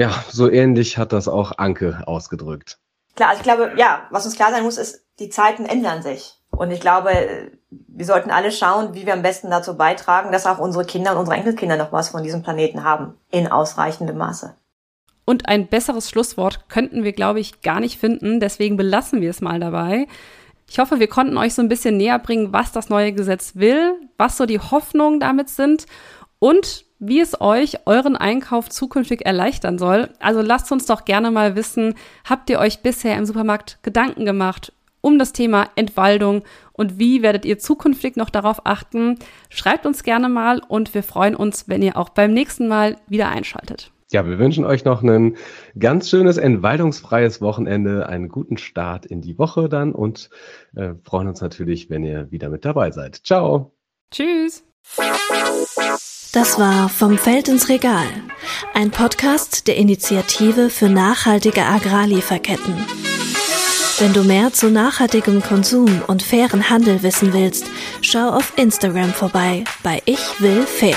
Ja, 0.03 0.25
so 0.29 0.51
ähnlich 0.51 0.99
hat 0.99 1.12
das 1.12 1.29
auch 1.29 1.59
Anke 1.59 2.03
ausgedrückt. 2.07 2.81
Klar, 3.15 3.29
also 3.29 3.38
ich 3.38 3.45
glaube, 3.45 3.73
ja, 3.77 4.09
was 4.11 4.27
uns 4.27 4.35
klar 4.35 4.51
sein 4.51 4.65
muss, 4.65 4.77
ist, 4.77 5.07
die 5.21 5.29
Zeiten 5.29 5.65
ändern 5.65 6.03
sich. 6.03 6.41
Und 6.51 6.73
ich 6.73 6.81
glaube, 6.81 7.53
wir 7.71 8.05
sollten 8.05 8.33
alle 8.33 8.51
schauen, 8.51 8.95
wie 8.95 9.07
wir 9.07 9.12
am 9.12 9.23
besten 9.23 9.49
dazu 9.49 9.77
beitragen, 9.77 10.33
dass 10.33 10.45
auch 10.45 10.59
unsere 10.59 10.85
Kinder 10.85 11.12
und 11.12 11.19
unsere 11.19 11.37
Enkelkinder 11.37 11.77
noch 11.77 11.93
was 11.93 12.09
von 12.09 12.25
diesem 12.25 12.43
Planeten 12.43 12.83
haben. 12.83 13.15
In 13.31 13.47
ausreichendem 13.47 14.19
Maße. 14.19 14.57
Und 15.25 15.49
ein 15.49 15.69
besseres 15.69 16.11
Schlusswort 16.11 16.69
könnten 16.69 17.05
wir, 17.05 17.12
glaube 17.12 17.38
ich, 17.38 17.61
gar 17.61 17.79
nicht 17.79 18.01
finden. 18.01 18.41
Deswegen 18.41 18.77
belassen 18.77 19.21
wir 19.21 19.31
es 19.31 19.41
mal 19.41 19.61
dabei. 19.61 20.09
Ich 20.69 20.81
hoffe, 20.81 20.99
wir 20.99 21.07
konnten 21.07 21.38
euch 21.38 21.55
so 21.55 21.62
ein 21.62 21.69
bisschen 21.69 21.97
näher 21.97 22.19
bringen, 22.19 22.53
was 22.53 22.73
das 22.73 22.88
neue 22.88 23.12
Gesetz 23.12 23.53
will, 23.55 23.95
was 24.19 24.37
so 24.37 24.47
die 24.47 24.59
Hoffnungen 24.59 25.21
damit 25.21 25.49
sind 25.49 25.87
und 26.41 26.87
wie 27.03 27.21
es 27.21 27.41
euch 27.41 27.87
euren 27.87 28.17
Einkauf 28.17 28.69
zukünftig 28.69 29.27
erleichtern 29.27 29.77
soll. 29.77 30.09
Also 30.21 30.41
lasst 30.41 30.71
uns 30.71 30.87
doch 30.87 31.05
gerne 31.05 31.31
mal 31.33 31.57
wissen, 31.57 31.95
habt 32.25 32.49
ihr 32.49 32.61
euch 32.61 32.81
bisher 32.81 33.17
im 33.19 33.27
Supermarkt 33.27 33.79
Gedanken 33.83 34.25
gemacht 34.25 34.73
um 35.03 35.19
das 35.19 35.33
Thema 35.33 35.69
Entwaldung 35.75 36.43
und 36.73 36.99
wie 36.99 37.23
werdet 37.23 37.45
ihr 37.45 37.59
zukünftig 37.59 38.17
noch 38.17 38.31
darauf 38.31 38.65
achten? 38.65 39.19
Schreibt 39.51 39.85
uns 39.85 40.05
gerne 40.05 40.29
mal 40.29 40.62
und 40.67 40.95
wir 40.95 41.03
freuen 41.03 41.35
uns, 41.35 41.69
wenn 41.69 41.83
ihr 41.83 41.97
auch 41.97 42.11
beim 42.11 42.33
nächsten 42.33 42.69
Mal 42.69 42.97
wieder 43.09 43.29
einschaltet. 43.29 43.91
Ja, 44.12 44.27
wir 44.27 44.38
wünschen 44.38 44.65
euch 44.65 44.85
noch 44.85 45.03
ein 45.03 45.37
ganz 45.79 46.09
schönes 46.09 46.37
entwaldungsfreies 46.37 47.41
Wochenende, 47.41 48.09
einen 48.09 48.29
guten 48.29 48.59
Start 48.59 49.07
in 49.07 49.23
die 49.23 49.38
Woche 49.38 49.69
dann 49.69 49.93
und 49.93 50.31
äh, 50.77 50.91
freuen 51.03 51.29
uns 51.29 51.41
natürlich, 51.41 51.91
wenn 51.91 52.05
ihr 52.05 52.31
wieder 52.31 52.49
mit 52.49 52.65
dabei 52.65 52.91
seid. 52.91 53.17
Ciao. 53.25 53.73
Tschüss. 54.11 54.65
Das 56.33 56.59
war 56.59 56.88
Vom 56.88 57.18
Feld 57.18 57.49
ins 57.49 57.68
Regal, 57.68 58.07
ein 58.73 58.90
Podcast 58.90 59.66
der 59.66 59.77
Initiative 59.77 60.71
für 60.71 60.88
nachhaltige 60.88 61.62
Agrarlieferketten. 61.62 62.75
Wenn 63.99 64.14
du 64.14 64.25
mehr 64.25 64.51
zu 64.51 64.71
nachhaltigem 64.71 65.42
Konsum 65.42 66.01
und 66.07 66.23
fairen 66.23 66.71
Handel 66.71 67.03
wissen 67.03 67.35
willst, 67.35 67.66
schau 68.01 68.31
auf 68.31 68.55
Instagram 68.57 69.12
vorbei 69.12 69.64
bei 69.83 70.01
Ich 70.07 70.40
will 70.40 70.62
fair. 70.62 70.97